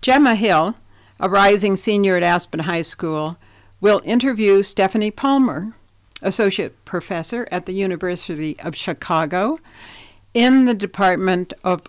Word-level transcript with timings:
Gemma 0.00 0.34
Hill, 0.34 0.76
a 1.18 1.28
rising 1.28 1.74
senior 1.74 2.16
at 2.16 2.22
Aspen 2.22 2.60
High 2.60 2.82
School, 2.82 3.36
will 3.80 4.00
interview 4.04 4.62
Stephanie 4.62 5.10
Palmer, 5.10 5.74
associate 6.22 6.84
professor 6.84 7.48
at 7.50 7.66
the 7.66 7.72
University 7.72 8.58
of 8.60 8.76
Chicago 8.76 9.58
in 10.34 10.64
the 10.66 10.74
Department 10.74 11.52
of 11.64 11.82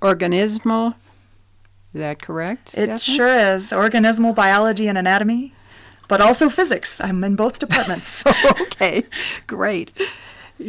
Organismal. 0.00 0.94
Is 1.94 2.00
that 2.00 2.20
correct? 2.20 2.76
It 2.76 2.98
Stephanie? 2.98 3.16
sure 3.16 3.54
is. 3.54 3.72
Organismal 3.72 4.34
biology 4.34 4.86
and 4.86 4.98
anatomy, 4.98 5.54
but 6.08 6.20
also 6.20 6.48
physics. 6.48 7.00
I'm 7.00 7.22
in 7.24 7.36
both 7.36 7.58
departments. 7.58 8.24
okay, 8.60 9.04
great. 9.46 9.90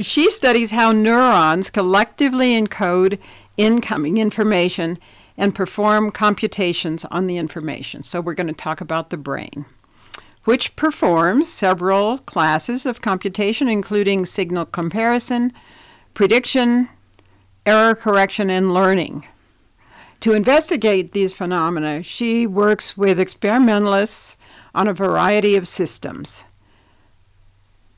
She 0.02 0.32
studies 0.32 0.71
how 0.71 0.91
neurons 0.91 1.70
collectively 1.70 2.59
encode 2.59 3.20
incoming 3.57 4.18
information 4.18 4.98
and 5.38 5.56
perform 5.56 6.12
computations 6.12 7.06
on 7.06 7.28
the 7.28 7.38
information. 7.38 8.04
So, 8.04 8.22
we're 8.22 8.34
going 8.34 8.48
to 8.48 8.54
talk 8.54 8.82
about 8.82 9.10
the 9.10 9.18
brain, 9.18 9.66
which 10.43 10.76
performs 10.76 11.50
several 11.50 12.20
classes 12.20 12.86
of 12.86 13.02
computation, 13.02 13.68
including 13.68 14.26
signal 14.26 14.66
comparison, 14.66 15.52
prediction, 16.14 16.90
error 17.66 17.96
correction, 17.96 18.50
and 18.50 18.74
learning. 18.74 19.26
To 20.21 20.34
investigate 20.34 21.12
these 21.12 21.34
phenomena, 21.34 22.02
she 22.02 22.48
works 22.48 22.98
with 22.98 23.20
experimentalists 23.20 24.38
on 24.74 24.88
a 24.88 24.93
variety 24.93 25.56
of 25.56 25.68
systems. 25.68 26.46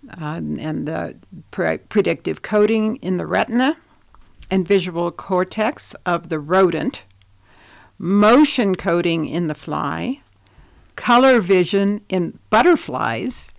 Uh, 0.09 0.41
and 0.57 0.87
the 0.87 1.17
pre- 1.51 1.77
predictive 1.77 2.41
coding 2.41 2.97
in 2.97 3.17
the 3.17 3.25
retina 3.25 3.77
and 4.49 4.67
visual 4.67 5.11
cortex 5.11 5.93
of 6.05 6.29
the 6.29 6.39
rodent, 6.39 7.03
motion 7.97 8.75
coding 8.75 9.25
in 9.25 9.47
the 9.47 9.55
fly, 9.55 10.21
color 10.95 11.39
vision 11.39 12.01
in 12.09 12.39
butterflies, 12.49 13.53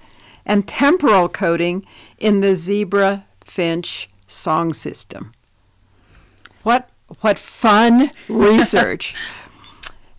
and 0.44 0.66
temporal 0.66 1.28
coding 1.28 1.84
in 2.18 2.40
the 2.40 2.56
zebra 2.56 3.24
finch 3.44 4.08
song 4.26 4.72
system. 4.72 5.32
What 6.62 6.90
what 7.20 7.38
fun 7.38 8.10
research! 8.28 9.14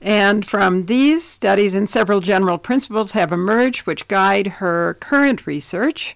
And 0.02 0.46
from 0.46 0.86
these 0.86 1.26
studies 1.26 1.76
and 1.76 1.90
several 1.90 2.22
general 2.22 2.58
principles 2.58 3.12
have 3.12 3.32
emerged 3.32 3.86
which 3.86 4.08
guide 4.08 4.48
her 4.48 4.96
current 4.96 5.46
research, 5.46 6.16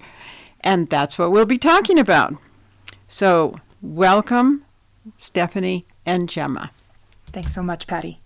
and 0.61 0.89
that's 0.89 1.19
what 1.19 1.31
we'll 1.31 1.45
be 1.45 1.57
talking 1.57 1.99
about. 1.99 2.35
So, 3.09 3.59
welcome, 3.81 4.63
Stephanie 5.17 5.85
and 6.05 6.29
Gemma. 6.29 6.71
Thanks 7.33 7.53
so 7.53 7.63
much, 7.63 7.87
Patty. 7.87 8.21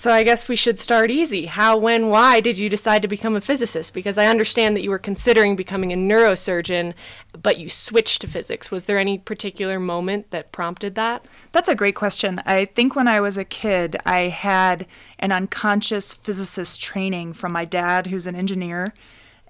So 0.00 0.12
I 0.12 0.22
guess 0.22 0.48
we 0.48 0.54
should 0.54 0.78
start 0.78 1.10
easy. 1.10 1.46
How, 1.46 1.76
when, 1.76 2.08
why 2.08 2.40
did 2.40 2.56
you 2.56 2.68
decide 2.68 3.02
to 3.02 3.08
become 3.08 3.34
a 3.34 3.40
physicist? 3.40 3.92
Because 3.92 4.16
I 4.16 4.26
understand 4.26 4.76
that 4.76 4.82
you 4.82 4.90
were 4.90 4.98
considering 4.98 5.56
becoming 5.56 5.92
a 5.92 5.96
neurosurgeon, 5.96 6.94
but 7.42 7.58
you 7.58 7.68
switched 7.68 8.20
to 8.20 8.28
physics. 8.28 8.70
Was 8.70 8.84
there 8.84 8.96
any 8.96 9.18
particular 9.18 9.80
moment 9.80 10.30
that 10.30 10.52
prompted 10.52 10.94
that? 10.94 11.26
That's 11.50 11.68
a 11.68 11.74
great 11.74 11.96
question. 11.96 12.40
I 12.46 12.64
think 12.64 12.94
when 12.94 13.08
I 13.08 13.20
was 13.20 13.36
a 13.36 13.44
kid, 13.44 13.96
I 14.06 14.28
had 14.28 14.86
an 15.18 15.32
unconscious 15.32 16.14
physicist 16.14 16.80
training 16.80 17.32
from 17.32 17.50
my 17.50 17.64
dad, 17.64 18.06
who's 18.06 18.28
an 18.28 18.36
engineer, 18.36 18.94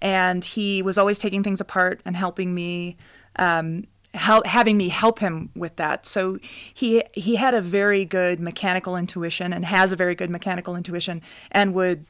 and 0.00 0.42
he 0.42 0.80
was 0.80 0.96
always 0.96 1.18
taking 1.18 1.42
things 1.42 1.60
apart 1.60 2.00
and 2.06 2.16
helping 2.16 2.54
me. 2.54 2.96
Um, 3.36 3.84
having 4.14 4.76
me 4.76 4.88
help 4.88 5.18
him 5.18 5.50
with 5.54 5.76
that. 5.76 6.06
So 6.06 6.38
he 6.72 7.02
he 7.12 7.36
had 7.36 7.54
a 7.54 7.60
very 7.60 8.04
good 8.04 8.40
mechanical 8.40 8.96
intuition 8.96 9.52
and 9.52 9.64
has 9.64 9.92
a 9.92 9.96
very 9.96 10.14
good 10.14 10.30
mechanical 10.30 10.76
intuition 10.76 11.22
and 11.50 11.74
would 11.74 12.06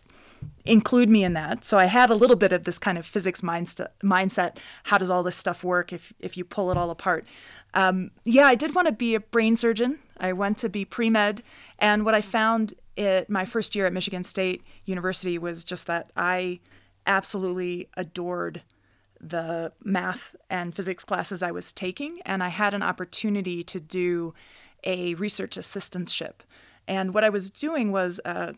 include 0.64 1.08
me 1.08 1.24
in 1.24 1.32
that. 1.32 1.64
So 1.64 1.78
I 1.78 1.86
had 1.86 2.10
a 2.10 2.14
little 2.14 2.36
bit 2.36 2.52
of 2.52 2.64
this 2.64 2.78
kind 2.78 2.98
of 2.98 3.06
physics 3.06 3.41
mindset. 3.41 3.88
Mindset. 4.02 4.56
How 4.84 4.98
does 4.98 5.10
all 5.10 5.22
this 5.22 5.36
stuff 5.36 5.64
work 5.64 5.92
if 5.92 6.12
if 6.20 6.36
you 6.36 6.44
pull 6.44 6.70
it 6.70 6.76
all 6.76 6.91
apart? 6.91 7.26
Um, 7.75 8.10
yeah, 8.25 8.47
I 8.47 8.54
did 8.54 8.75
want 8.75 8.87
to 8.87 8.92
be 8.92 9.14
a 9.14 9.20
brain 9.20 9.56
surgeon. 9.56 9.98
I 10.19 10.32
went 10.32 10.58
to 10.58 10.69
be 10.69 10.84
pre 10.84 11.10
med, 11.10 11.42
and 11.78 12.04
what 12.04 12.14
I 12.14 12.20
found 12.20 12.75
at 12.97 13.28
my 13.31 13.44
first 13.44 13.76
year 13.76 13.87
at 13.87 13.92
Michigan 13.92 14.25
State 14.25 14.62
University 14.84 15.38
was 15.38 15.64
just 15.64 15.87
that 15.87 16.10
I 16.16 16.60
absolutely 17.06 17.88
adored 17.97 18.62
the 19.21 19.73
math 19.83 20.37
and 20.49 20.75
physics 20.75 21.05
classes 21.05 21.43
I 21.43 21.51
was 21.51 21.73
taking, 21.73 22.21
and 22.25 22.43
I 22.43 22.49
had 22.49 22.75
an 22.75 22.83
opportunity 22.83 23.62
to 23.65 23.81
do 23.81 24.34
a 24.84 25.15
research 25.15 25.56
assistantship. 25.56 26.41
And 26.87 27.12
what 27.12 27.25
I 27.25 27.29
was 27.29 27.51
doing 27.51 27.93
was 27.93 28.21
uh, 28.25 28.53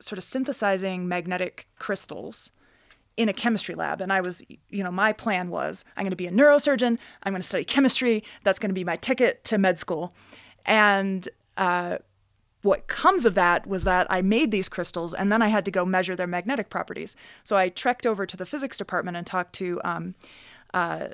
sort 0.00 0.18
of 0.18 0.24
synthesizing 0.24 1.06
magnetic 1.08 1.68
crystals 1.78 2.50
in 3.16 3.28
a 3.28 3.32
chemistry 3.32 3.74
lab. 3.74 4.00
And 4.00 4.12
I 4.12 4.20
was, 4.20 4.42
you 4.68 4.84
know, 4.84 4.90
my 4.90 5.12
plan 5.12 5.48
was 5.48 5.84
I'm 5.96 6.04
going 6.04 6.10
to 6.10 6.16
be 6.16 6.26
a 6.26 6.32
neurosurgeon, 6.32 6.98
I'm 7.22 7.32
going 7.32 7.42
to 7.42 7.48
study 7.48 7.64
chemistry, 7.64 8.22
that's 8.42 8.58
going 8.58 8.70
to 8.70 8.74
be 8.74 8.84
my 8.84 8.96
ticket 8.96 9.42
to 9.44 9.58
med 9.58 9.78
school. 9.78 10.12
And 10.66 11.28
uh, 11.56 11.98
what 12.66 12.88
comes 12.88 13.24
of 13.24 13.34
that 13.34 13.66
was 13.66 13.84
that 13.84 14.06
I 14.10 14.20
made 14.22 14.50
these 14.50 14.68
crystals 14.68 15.14
and 15.14 15.30
then 15.30 15.40
I 15.40 15.48
had 15.48 15.64
to 15.66 15.70
go 15.70 15.84
measure 15.84 16.16
their 16.16 16.26
magnetic 16.26 16.68
properties. 16.68 17.14
So 17.44 17.56
I 17.56 17.68
trekked 17.68 18.06
over 18.06 18.26
to 18.26 18.36
the 18.36 18.44
physics 18.44 18.76
department 18.76 19.16
and 19.16 19.26
talked 19.26 19.54
to 19.54 19.80
um, 19.84 20.14
uh, 20.74 21.08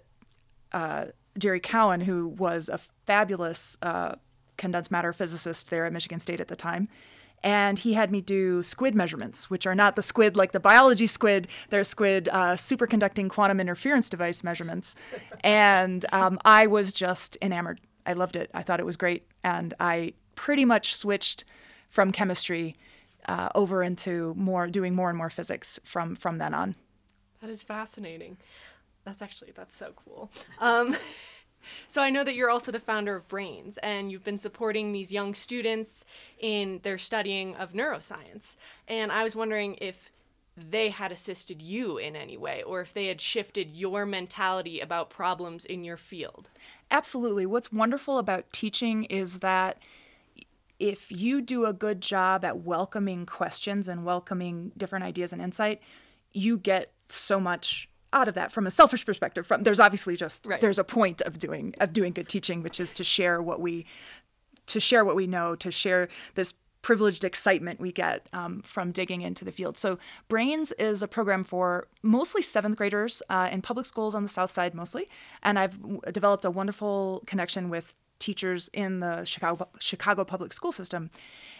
uh, 0.73 1.07
Jerry 1.39 1.61
Cowen, 1.61 2.01
who 2.01 2.27
was 2.27 2.69
a 2.69 2.79
fabulous 3.07 3.77
uh, 3.83 4.15
condensed 4.57 4.91
matter 4.91 5.13
physicist 5.13 5.71
there 5.71 5.85
at 5.85 5.93
Michigan 5.93 6.19
State 6.19 6.41
at 6.41 6.49
the 6.49 6.57
time. 6.57 6.89
And 7.45 7.79
he 7.79 7.95
had 7.95 8.11
me 8.11 8.21
do 8.21 8.63
squid 8.63 8.95
measurements, 8.95 9.51
which 9.51 9.67
are 9.67 9.75
not 9.75 9.97
the 9.97 10.03
squid 10.03 10.37
like 10.37 10.53
the 10.53 10.61
biology 10.61 11.07
squid. 11.07 11.49
They're 11.71 11.85
squid 11.85 12.29
uh, 12.31 12.55
superconducting 12.55 13.29
quantum 13.29 13.61
interference 13.61 14.09
device 14.09 14.43
measurements. 14.45 14.95
And 15.43 16.07
um, 16.13 16.39
I 16.45 16.67
was 16.67 16.93
just 16.93 17.37
enamored. 17.43 17.81
I 18.07 18.15
loved 18.15 18.37
it. 18.37 18.51
I 18.55 18.63
thought 18.63 18.81
it 18.81 18.87
was 18.87 18.97
great. 18.97 19.27
And 19.43 19.75
I 19.81 20.15
pretty 20.35 20.65
much 20.65 20.95
switched 20.95 21.45
from 21.89 22.11
chemistry 22.11 22.77
uh, 23.27 23.49
over 23.55 23.83
into 23.83 24.35
more 24.37 24.67
doing 24.67 24.95
more 24.95 25.09
and 25.09 25.19
more 25.19 25.31
physics 25.31 25.79
from 25.85 26.17
from 26.17 26.39
then 26.39 26.55
on. 26.55 26.75
That 27.41 27.51
is 27.51 27.63
fascinating. 27.63 28.39
That's 29.05 29.23
actually 29.23 29.53
that's 29.55 29.77
so 29.77 29.93
cool. 29.97 30.31
Um, 30.59 30.97
so 31.89 32.03
I 32.03 32.11
know 32.11 32.25
that 32.25 32.35
you're 32.35 32.51
also 32.51 32.73
the 32.73 32.81
founder 32.81 33.17
of 33.17 33.29
Brains, 33.29 33.79
and 33.79 34.11
you've 34.11 34.25
been 34.25 34.39
supporting 34.39 34.93
these 34.93 35.13
young 35.13 35.35
students 35.35 36.05
in 36.39 36.81
their 36.83 36.99
studying 36.99 37.55
of 37.57 37.73
neuroscience. 37.73 38.57
And 38.89 39.13
I 39.13 39.25
was 39.25 39.37
wondering 39.37 39.77
if 39.81 40.11
they 40.57 40.91
had 40.91 41.11
assisted 41.11 41.63
you 41.63 41.97
in 41.97 42.15
any 42.15 42.37
way, 42.37 42.63
or 42.63 42.81
if 42.81 42.93
they 42.93 43.07
had 43.07 43.21
shifted 43.21 43.75
your 43.75 44.05
mentality 44.05 44.81
about 44.81 45.11
problems 45.11 45.65
in 45.65 45.83
your 45.83 45.97
field. 45.97 46.51
Absolutely. 46.91 47.47
What's 47.47 47.73
wonderful 47.73 48.19
about 48.19 48.53
teaching 48.53 49.05
is 49.05 49.39
that 49.39 49.79
if 50.83 51.13
you 51.13 51.41
do 51.41 51.65
a 51.65 51.73
good 51.73 52.01
job 52.01 52.45
at 52.45 52.59
welcoming 52.65 53.25
questions 53.25 53.87
and 53.87 54.05
welcoming 54.05 54.73
different 54.77 55.05
ideas 55.05 55.33
and 55.33 55.41
insight, 55.41 55.81
you 56.33 56.59
get 56.59 56.91
so 57.09 57.39
much 57.39 57.89
out 58.13 58.27
of 58.27 58.35
that 58.35 58.51
from 58.51 58.67
a 58.67 58.71
selfish 58.71 59.07
perspective. 59.07 59.47
From 59.47 59.63
there's 59.63 59.79
obviously 59.79 60.17
just 60.17 60.47
Right. 60.47 60.61
there's 60.61 60.81
a 60.81 60.85
point 60.85 61.23
of 61.23 61.39
doing 61.39 61.75
of 61.79 61.93
doing 61.93 62.13
good 62.13 62.29
teaching 62.29 62.63
which 62.65 62.81
is 62.81 62.91
to 62.93 63.05
share 63.05 63.41
what 63.41 63.61
we 63.61 63.87
to 64.67 64.81
share 64.81 65.05
what 65.05 65.15
we 65.17 65.27
know 65.27 65.55
to 65.57 65.71
share 65.71 66.09
this 66.35 66.55
privileged 66.83 67.23
excitement 67.23 67.79
we 67.81 67.93
get 67.93 68.29
um, 68.33 68.61
from 68.63 68.91
digging 68.91 69.23
into 69.23 69.45
the 69.45 69.53
field. 69.53 69.77
So 69.79 69.99
brains 70.29 70.73
is 70.73 71.01
a 71.01 71.07
program 71.07 71.45
for 71.45 71.87
mostly 72.03 72.43
seventh 72.43 72.77
graders 72.77 73.23
uh, 73.31 73.49
in 73.53 73.63
public 73.63 73.87
schools 73.87 74.17
on 74.17 74.25
the 74.25 74.29
south 74.29 74.51
side 74.51 74.75
mostly. 74.75 75.09
And 75.45 75.59
i've 75.61 75.81
w- 75.81 76.01
developed 76.11 76.45
a 76.45 76.51
wonderful 76.51 77.23
connection 77.27 77.71
with 77.71 77.95
teachers 78.23 78.71
in 78.73 79.01
the 79.01 79.25
chicago, 79.25 79.69
chicago 79.79 80.25
public 80.25 80.53
school 80.53 80.73
system 80.73 81.11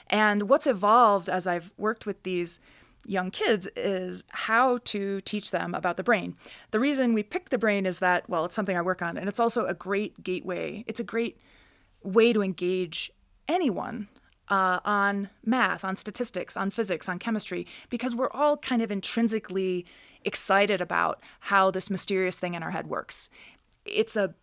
and 0.09 0.49
what's 0.49 0.67
evolved 0.67 1.29
as 1.29 1.47
i've 1.47 1.73
worked 1.77 2.07
with 2.07 2.23
these 2.23 2.61
young 3.07 3.31
kids 3.31 3.69
is 3.77 4.25
how 4.29 4.79
to 4.79 5.21
teach 5.23 5.51
them 5.51 5.75
about 5.75 5.97
the 5.97 6.03
brain. 6.03 6.37
The 6.71 6.81
reason 6.81 7.15
we 7.15 7.23
pick 7.23 7.51
the 7.51 7.59
brain 7.59 7.87
is 7.87 7.99
that, 7.99 8.29
well, 8.29 8.45
it's 8.45 8.55
something 8.55 8.77
I 8.77 8.83
work 8.83 9.03
on, 9.03 9.17
and 9.17 9.29
it's 9.29 9.41
also 9.41 9.67
a 9.67 9.75
great 9.75 10.23
gateway. 10.23 10.85
It's 10.87 11.01
a 11.01 11.05
great 11.05 11.39
way 12.03 12.33
to 12.33 12.43
engage 12.43 13.11
anyone 13.49 14.09
uh, 14.49 14.81
on 14.85 15.31
math, 15.45 15.85
on 15.85 15.97
statistics, 15.97 16.57
on 16.57 16.71
physics, 16.71 17.09
on 17.09 17.19
chemistry, 17.19 17.67
because 17.91 18.15
we're 18.15 18.31
all 18.31 18.57
kind 18.57 18.83
of 18.83 18.91
intrinsically 18.91 19.87
excited 20.25 20.81
about 20.81 21.21
how 21.41 21.71
this 21.71 21.91
mysterious 21.91 22.39
thing 22.39 22.55
in 22.55 22.63
our 22.63 22.71
head 22.71 22.87
works. 22.87 23.29
It's 23.85 24.15
a 24.15 24.35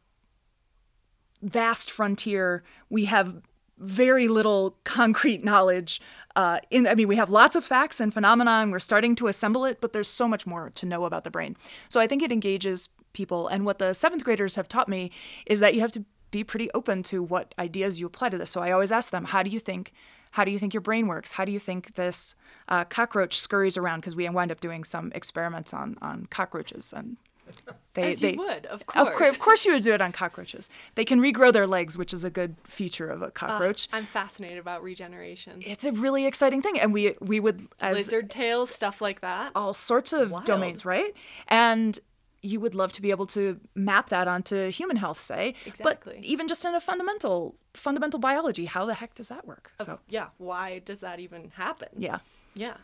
vast 1.41 1.91
frontier. 1.91 2.63
We 2.89 3.05
have 3.05 3.41
very 3.77 4.27
little 4.27 4.77
concrete 4.83 5.43
knowledge. 5.43 6.01
Uh, 6.35 6.59
in, 6.69 6.85
I 6.85 6.95
mean, 6.95 7.07
we 7.07 7.15
have 7.15 7.29
lots 7.29 7.55
of 7.55 7.63
facts 7.63 7.99
and 7.99 8.13
phenomena, 8.13 8.51
and 8.51 8.71
we're 8.71 8.79
starting 8.79 9.15
to 9.15 9.27
assemble 9.27 9.65
it, 9.65 9.79
but 9.81 9.93
there's 9.93 10.09
so 10.09 10.27
much 10.27 10.45
more 10.45 10.69
to 10.71 10.85
know 10.85 11.05
about 11.05 11.23
the 11.23 11.31
brain. 11.31 11.55
So 11.87 11.99
I 11.99 12.07
think 12.07 12.21
it 12.21 12.31
engages 12.31 12.89
people. 13.13 13.47
And 13.47 13.65
what 13.65 13.79
the 13.79 13.93
seventh 13.93 14.23
graders 14.23 14.55
have 14.55 14.67
taught 14.67 14.89
me 14.89 15.11
is 15.45 15.59
that 15.59 15.73
you 15.73 15.81
have 15.81 15.91
to 15.93 16.03
be 16.31 16.43
pretty 16.43 16.69
open 16.73 17.03
to 17.03 17.23
what 17.23 17.55
ideas 17.57 17.99
you 17.99 18.05
apply 18.05 18.29
to 18.29 18.37
this. 18.37 18.51
So 18.51 18.61
I 18.61 18.71
always 18.71 18.91
ask 18.91 19.11
them, 19.11 19.25
how 19.25 19.43
do 19.43 19.49
you 19.49 19.59
think 19.59 19.91
How 20.31 20.45
do 20.45 20.51
you 20.51 20.59
think 20.59 20.73
your 20.73 20.81
brain 20.81 21.07
works? 21.07 21.31
How 21.31 21.45
do 21.45 21.51
you 21.51 21.59
think 21.59 21.95
this 21.95 22.35
uh, 22.67 22.85
cockroach 22.85 23.39
scurries 23.39 23.77
around? 23.77 24.01
Because 24.01 24.15
we 24.15 24.29
wind 24.29 24.51
up 24.51 24.59
doing 24.59 24.83
some 24.83 25.11
experiments 25.15 25.73
on, 25.73 25.97
on 26.01 26.27
cockroaches 26.29 26.93
and 26.93 27.17
they, 27.93 28.11
As 28.11 28.21
you 28.21 28.31
they, 28.31 28.37
would, 28.37 28.65
of 28.67 28.85
course. 28.85 29.07
Of, 29.07 29.13
course. 29.13 29.29
of 29.29 29.39
course, 29.39 29.65
you 29.65 29.73
would 29.73 29.83
do 29.83 29.93
it 29.93 30.01
on 30.01 30.11
cockroaches. 30.11 30.69
They 30.95 31.05
can 31.05 31.19
regrow 31.19 31.51
their 31.51 31.67
legs, 31.67 31.97
which 31.97 32.13
is 32.13 32.23
a 32.23 32.29
good 32.29 32.55
feature 32.63 33.09
of 33.09 33.21
a 33.21 33.31
cockroach. 33.31 33.87
Uh, 33.91 33.97
I'm 33.97 34.05
fascinated 34.05 34.57
about 34.57 34.83
regeneration. 34.83 35.61
It's 35.65 35.85
a 35.85 35.91
really 35.91 36.25
exciting 36.25 36.61
thing, 36.61 36.79
and 36.79 36.93
we 36.93 37.15
we 37.19 37.39
would 37.39 37.67
as 37.79 37.97
lizard 37.97 38.29
tails, 38.29 38.69
stuff 38.69 39.01
like 39.01 39.21
that. 39.21 39.51
All 39.55 39.73
sorts 39.73 40.13
of 40.13 40.31
Wild. 40.31 40.45
domains, 40.45 40.85
right? 40.85 41.13
And 41.47 41.99
you 42.41 42.59
would 42.59 42.75
love 42.75 42.91
to 42.93 43.01
be 43.01 43.11
able 43.11 43.25
to 43.25 43.59
map 43.75 44.09
that 44.09 44.27
onto 44.27 44.71
human 44.71 44.95
health, 44.95 45.19
say. 45.19 45.55
Exactly. 45.65 46.13
But 46.15 46.23
even 46.23 46.47
just 46.47 46.63
in 46.65 46.73
a 46.73 46.79
fundamental 46.79 47.55
fundamental 47.73 48.19
biology, 48.19 48.65
how 48.65 48.85
the 48.85 48.93
heck 48.93 49.13
does 49.15 49.27
that 49.27 49.45
work? 49.45 49.71
So 49.81 49.99
yeah, 50.07 50.27
why 50.37 50.79
does 50.79 51.01
that 51.01 51.19
even 51.19 51.51
happen? 51.55 51.89
Yeah. 51.97 52.19
Yeah. 52.53 52.77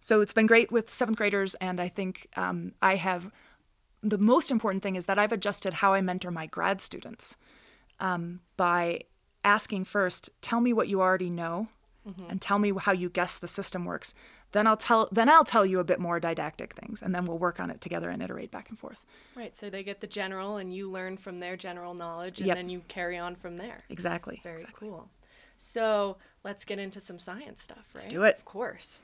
So 0.00 0.20
it's 0.20 0.34
been 0.34 0.46
great 0.46 0.70
with 0.70 0.92
seventh 0.92 1.16
graders, 1.16 1.54
and 1.56 1.80
I 1.80 1.88
think 1.88 2.28
um, 2.36 2.72
I 2.82 2.96
have 2.96 3.30
the 4.04 4.18
most 4.18 4.50
important 4.50 4.82
thing 4.82 4.96
is 4.96 5.06
that 5.06 5.18
I've 5.18 5.32
adjusted 5.32 5.74
how 5.74 5.94
I 5.94 6.00
mentor 6.00 6.30
my 6.30 6.46
grad 6.46 6.80
students 6.80 7.36
um, 7.98 8.40
by 8.56 9.00
asking 9.42 9.84
first, 9.84 10.30
tell 10.40 10.60
me 10.60 10.72
what 10.72 10.88
you 10.88 11.00
already 11.00 11.30
know, 11.30 11.68
mm-hmm. 12.06 12.24
and 12.28 12.40
tell 12.40 12.58
me 12.58 12.72
how 12.78 12.92
you 12.92 13.08
guess 13.08 13.38
the 13.38 13.48
system 13.48 13.84
works. 13.84 14.14
Then 14.52 14.68
I'll 14.68 14.76
tell 14.76 15.08
then 15.10 15.28
I'll 15.28 15.44
tell 15.44 15.66
you 15.66 15.80
a 15.80 15.84
bit 15.84 15.98
more 15.98 16.20
didactic 16.20 16.74
things, 16.74 17.02
and 17.02 17.12
then 17.12 17.24
we'll 17.24 17.38
work 17.38 17.58
on 17.58 17.70
it 17.70 17.80
together 17.80 18.08
and 18.08 18.22
iterate 18.22 18.52
back 18.52 18.68
and 18.68 18.78
forth. 18.78 19.04
Right. 19.34 19.56
So 19.56 19.68
they 19.68 19.82
get 19.82 20.00
the 20.00 20.06
general, 20.06 20.58
and 20.58 20.72
you 20.72 20.88
learn 20.88 21.16
from 21.16 21.40
their 21.40 21.56
general 21.56 21.92
knowledge, 21.92 22.38
and 22.38 22.46
yep. 22.46 22.56
then 22.56 22.68
you 22.68 22.82
carry 22.86 23.18
on 23.18 23.34
from 23.34 23.56
there. 23.56 23.82
Exactly. 23.88 24.40
Very 24.44 24.60
exactly. 24.60 24.88
cool. 24.88 25.08
So 25.56 26.18
let's 26.44 26.64
get 26.64 26.78
into 26.78 27.00
some 27.00 27.18
science 27.18 27.62
stuff, 27.62 27.78
right? 27.94 28.02
Let's 28.02 28.06
do 28.06 28.22
it. 28.22 28.36
Of 28.36 28.44
course. 28.44 29.02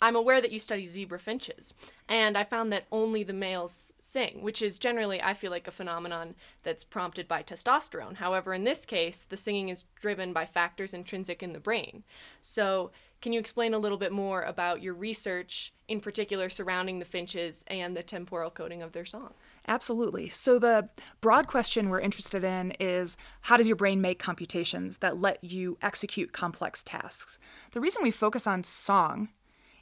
I'm 0.00 0.16
aware 0.16 0.42
that 0.42 0.52
you 0.52 0.58
study 0.58 0.84
zebra 0.84 1.18
finches, 1.18 1.72
and 2.06 2.36
I 2.36 2.44
found 2.44 2.70
that 2.72 2.86
only 2.92 3.22
the 3.22 3.32
males 3.32 3.94
sing, 3.98 4.42
which 4.42 4.60
is 4.60 4.78
generally, 4.78 5.22
I 5.22 5.32
feel 5.32 5.50
like, 5.50 5.66
a 5.66 5.70
phenomenon 5.70 6.34
that's 6.62 6.84
prompted 6.84 7.26
by 7.26 7.42
testosterone. 7.42 8.16
However, 8.16 8.52
in 8.52 8.64
this 8.64 8.84
case, 8.84 9.24
the 9.26 9.38
singing 9.38 9.70
is 9.70 9.86
driven 9.98 10.34
by 10.34 10.44
factors 10.44 10.92
intrinsic 10.92 11.42
in 11.42 11.54
the 11.54 11.60
brain. 11.60 12.04
So, 12.42 12.90
can 13.22 13.32
you 13.32 13.40
explain 13.40 13.72
a 13.72 13.78
little 13.78 13.96
bit 13.96 14.12
more 14.12 14.42
about 14.42 14.82
your 14.82 14.92
research, 14.92 15.72
in 15.88 16.00
particular 16.00 16.50
surrounding 16.50 16.98
the 16.98 17.06
finches 17.06 17.64
and 17.66 17.96
the 17.96 18.02
temporal 18.02 18.50
coding 18.50 18.82
of 18.82 18.92
their 18.92 19.06
song? 19.06 19.32
Absolutely. 19.66 20.28
So, 20.28 20.58
the 20.58 20.90
broad 21.22 21.46
question 21.46 21.88
we're 21.88 22.00
interested 22.00 22.44
in 22.44 22.72
is 22.72 23.16
how 23.40 23.56
does 23.56 23.66
your 23.66 23.76
brain 23.76 24.02
make 24.02 24.18
computations 24.18 24.98
that 24.98 25.18
let 25.18 25.42
you 25.42 25.78
execute 25.80 26.34
complex 26.34 26.84
tasks? 26.84 27.38
The 27.72 27.80
reason 27.80 28.02
we 28.02 28.10
focus 28.10 28.46
on 28.46 28.62
song 28.62 29.30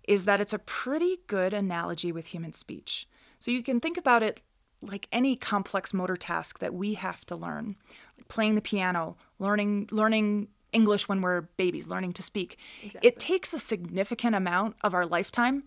is 0.06 0.24
that 0.24 0.40
it's 0.40 0.52
a 0.52 0.58
pretty 0.58 1.18
good 1.26 1.52
analogy 1.52 2.12
with 2.12 2.28
human 2.28 2.52
speech. 2.52 3.08
So 3.38 3.50
you 3.50 3.62
can 3.62 3.80
think 3.80 3.96
about 3.96 4.22
it 4.22 4.40
like 4.80 5.08
any 5.12 5.36
complex 5.36 5.94
motor 5.94 6.16
task 6.16 6.58
that 6.58 6.74
we 6.74 6.94
have 6.94 7.24
to 7.26 7.36
learn, 7.36 7.76
like 8.18 8.28
playing 8.28 8.54
the 8.54 8.60
piano, 8.60 9.16
learning 9.38 9.88
learning 9.90 10.48
English 10.72 11.08
when 11.08 11.22
we're 11.22 11.42
babies, 11.56 11.88
learning 11.88 12.12
to 12.14 12.22
speak. 12.22 12.58
Exactly. 12.82 13.08
It 13.08 13.18
takes 13.18 13.54
a 13.54 13.58
significant 13.58 14.34
amount 14.34 14.76
of 14.82 14.92
our 14.92 15.06
lifetime. 15.06 15.64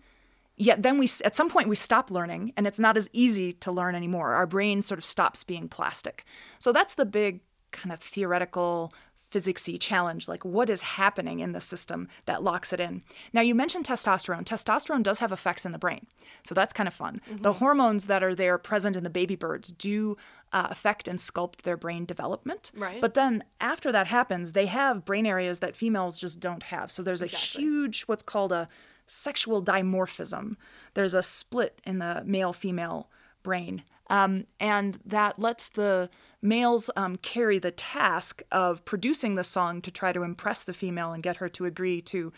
Yet 0.56 0.82
then 0.82 0.98
we 0.98 1.08
at 1.24 1.36
some 1.36 1.48
point 1.48 1.68
we 1.68 1.76
stop 1.76 2.10
learning 2.10 2.52
and 2.56 2.66
it's 2.66 2.78
not 2.80 2.96
as 2.96 3.08
easy 3.12 3.52
to 3.52 3.72
learn 3.72 3.94
anymore. 3.94 4.34
Our 4.34 4.46
brain 4.46 4.82
sort 4.82 4.98
of 4.98 5.04
stops 5.04 5.44
being 5.44 5.68
plastic. 5.68 6.24
So 6.58 6.72
that's 6.72 6.94
the 6.94 7.06
big 7.06 7.40
kind 7.70 7.92
of 7.92 8.00
theoretical 8.00 8.92
physicsy 9.30 9.78
challenge 9.78 10.26
like 10.28 10.44
what 10.44 10.70
is 10.70 10.80
happening 10.82 11.40
in 11.40 11.52
the 11.52 11.60
system 11.60 12.08
that 12.26 12.42
locks 12.42 12.72
it 12.72 12.80
in? 12.80 13.02
Now 13.32 13.40
you 13.40 13.54
mentioned 13.54 13.86
testosterone. 13.86 14.44
Testosterone 14.44 15.02
does 15.02 15.18
have 15.18 15.32
effects 15.32 15.64
in 15.64 15.72
the 15.72 15.78
brain 15.78 16.06
so 16.44 16.54
that's 16.54 16.72
kind 16.72 16.86
of 16.86 16.94
fun. 16.94 17.20
Mm-hmm. 17.28 17.42
the 17.42 17.54
hormones 17.54 18.06
that 18.06 18.22
are 18.22 18.34
there 18.34 18.58
present 18.58 18.96
in 18.96 19.04
the 19.04 19.10
baby 19.10 19.36
birds 19.36 19.72
do 19.72 20.16
uh, 20.52 20.68
affect 20.70 21.08
and 21.08 21.18
sculpt 21.18 21.62
their 21.62 21.76
brain 21.76 22.04
development. 22.04 22.70
Right. 22.74 23.00
But 23.00 23.14
then 23.14 23.44
after 23.60 23.92
that 23.92 24.06
happens 24.06 24.52
they 24.52 24.66
have 24.66 25.04
brain 25.04 25.26
areas 25.26 25.58
that 25.60 25.76
females 25.76 26.18
just 26.18 26.40
don't 26.40 26.64
have. 26.64 26.90
So 26.90 27.02
there's 27.02 27.22
exactly. 27.22 27.62
a 27.62 27.66
huge 27.66 28.02
what's 28.02 28.22
called 28.22 28.52
a 28.52 28.68
sexual 29.06 29.62
dimorphism. 29.62 30.56
There's 30.94 31.14
a 31.14 31.22
split 31.22 31.80
in 31.84 31.98
the 31.98 32.22
male 32.24 32.52
female 32.52 33.10
brain. 33.42 33.82
Um, 34.10 34.46
and 34.58 34.98
that 35.04 35.38
lets 35.38 35.68
the 35.68 36.08
males 36.40 36.90
um, 36.96 37.16
carry 37.16 37.58
the 37.58 37.70
task 37.70 38.42
of 38.52 38.84
producing 38.84 39.34
the 39.34 39.44
song 39.44 39.80
to 39.82 39.90
try 39.90 40.12
to 40.12 40.22
impress 40.22 40.62
the 40.62 40.72
female 40.72 41.12
and 41.12 41.22
get 41.22 41.36
her 41.36 41.48
to 41.48 41.64
agree 41.64 42.00
to 42.02 42.32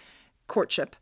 courtship. 0.47 0.97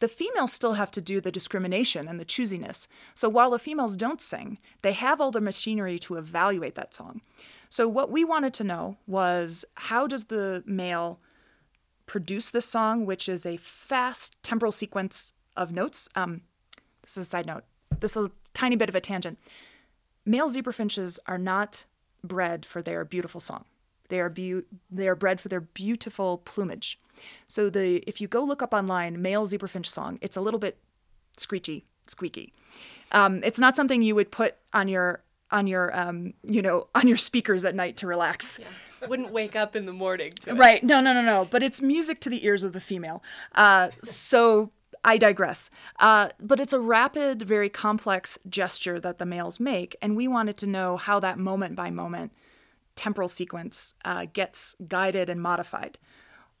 The 0.00 0.08
females 0.08 0.52
still 0.52 0.74
have 0.74 0.90
to 0.92 1.00
do 1.00 1.20
the 1.20 1.32
discrimination 1.32 2.08
and 2.08 2.18
the 2.18 2.24
choosiness. 2.24 2.88
So 3.14 3.28
while 3.28 3.50
the 3.50 3.58
females 3.58 3.96
don't 3.96 4.20
sing, 4.20 4.58
they 4.82 4.92
have 4.92 5.20
all 5.20 5.30
the 5.30 5.40
machinery 5.40 5.98
to 6.00 6.16
evaluate 6.16 6.74
that 6.74 6.92
song. 6.92 7.22
So 7.68 7.88
what 7.88 8.10
we 8.10 8.24
wanted 8.24 8.54
to 8.54 8.64
know 8.64 8.98
was 9.06 9.64
how 9.74 10.06
does 10.06 10.24
the 10.24 10.62
male 10.66 11.20
produce 12.06 12.50
this 12.50 12.66
song, 12.66 13.06
which 13.06 13.28
is 13.28 13.46
a 13.46 13.56
fast 13.56 14.42
temporal 14.42 14.72
sequence 14.72 15.34
of 15.56 15.72
notes. 15.72 16.08
Um, 16.14 16.42
this 17.02 17.16
is 17.16 17.26
a 17.26 17.30
side 17.30 17.46
note. 17.46 17.64
This 18.00 18.16
is 18.16 18.26
a 18.26 18.30
tiny 18.52 18.76
bit 18.76 18.88
of 18.88 18.94
a 18.94 19.00
tangent. 19.00 19.38
Male 20.26 20.48
zebra 20.48 20.72
finches 20.72 21.18
are 21.26 21.38
not 21.38 21.86
bred 22.24 22.66
for 22.66 22.82
their 22.82 23.04
beautiful 23.04 23.40
song. 23.40 23.64
They 24.08 24.20
are 24.20 24.28
be- 24.28 24.62
they 24.90 25.08
are 25.08 25.14
bred 25.14 25.40
for 25.40 25.48
their 25.48 25.60
beautiful 25.60 26.38
plumage. 26.38 26.98
So 27.46 27.70
the 27.70 28.02
if 28.06 28.20
you 28.20 28.28
go 28.28 28.42
look 28.42 28.62
up 28.62 28.74
online 28.74 29.22
male 29.22 29.46
zebrafinch 29.46 29.86
song, 29.86 30.18
it's 30.20 30.36
a 30.36 30.40
little 30.40 30.60
bit 30.60 30.78
screechy, 31.36 31.84
squeaky. 32.06 32.52
Um, 33.12 33.42
it's 33.44 33.58
not 33.58 33.76
something 33.76 34.02
you 34.02 34.14
would 34.14 34.30
put 34.30 34.56
on 34.72 34.88
your 34.88 35.22
on 35.50 35.66
your 35.66 35.96
um, 35.98 36.34
you 36.42 36.62
know 36.62 36.88
on 36.94 37.06
your 37.06 37.16
speakers 37.16 37.64
at 37.64 37.74
night 37.74 37.96
to 37.98 38.06
relax. 38.06 38.58
Yeah. 38.60 39.08
Wouldn't 39.08 39.32
wake 39.32 39.54
up 39.54 39.76
in 39.76 39.84
the 39.84 39.92
morning. 39.92 40.32
Right? 40.46 40.82
No, 40.82 41.00
no, 41.00 41.12
no, 41.12 41.20
no. 41.22 41.46
But 41.50 41.62
it's 41.62 41.82
music 41.82 42.20
to 42.20 42.30
the 42.30 42.44
ears 42.46 42.64
of 42.64 42.72
the 42.72 42.80
female. 42.80 43.22
Uh, 43.54 43.90
so 44.02 44.70
I 45.04 45.18
digress. 45.18 45.70
Uh, 45.98 46.30
but 46.40 46.58
it's 46.58 46.72
a 46.72 46.80
rapid, 46.80 47.42
very 47.42 47.68
complex 47.68 48.38
gesture 48.48 48.98
that 49.00 49.18
the 49.18 49.26
males 49.26 49.60
make, 49.60 49.96
and 50.00 50.16
we 50.16 50.26
wanted 50.26 50.56
to 50.58 50.66
know 50.66 50.96
how 50.96 51.20
that 51.20 51.38
moment 51.38 51.76
by 51.76 51.90
moment 51.90 52.32
temporal 52.96 53.28
sequence 53.28 53.94
uh, 54.04 54.26
gets 54.32 54.76
guided 54.86 55.28
and 55.28 55.42
modified. 55.42 55.98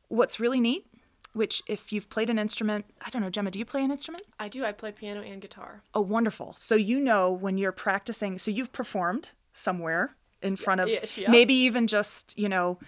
What's 0.08 0.40
really 0.40 0.60
neat, 0.60 0.86
which 1.32 1.62
if 1.66 1.92
you've 1.92 2.10
played 2.10 2.28
an 2.28 2.38
instrument, 2.38 2.84
I 3.04 3.10
don't 3.10 3.22
know, 3.22 3.30
Gemma, 3.30 3.50
do 3.50 3.58
you 3.58 3.64
play 3.64 3.82
an 3.82 3.90
instrument? 3.90 4.24
I 4.38 4.48
do. 4.48 4.64
I 4.64 4.72
play 4.72 4.92
piano 4.92 5.22
and 5.22 5.40
guitar. 5.40 5.82
Oh, 5.94 6.00
wonderful. 6.00 6.54
So 6.56 6.74
you 6.74 7.00
know 7.00 7.30
when 7.30 7.56
you're 7.56 7.72
practicing, 7.72 8.38
so 8.38 8.50
you've 8.50 8.72
performed 8.72 9.30
somewhere 9.52 10.16
in 10.42 10.56
front 10.56 10.80
of 10.80 10.88
yeah. 10.88 11.30
maybe 11.30 11.54
even 11.54 11.86
just, 11.86 12.38
you 12.38 12.48
know, 12.48 12.78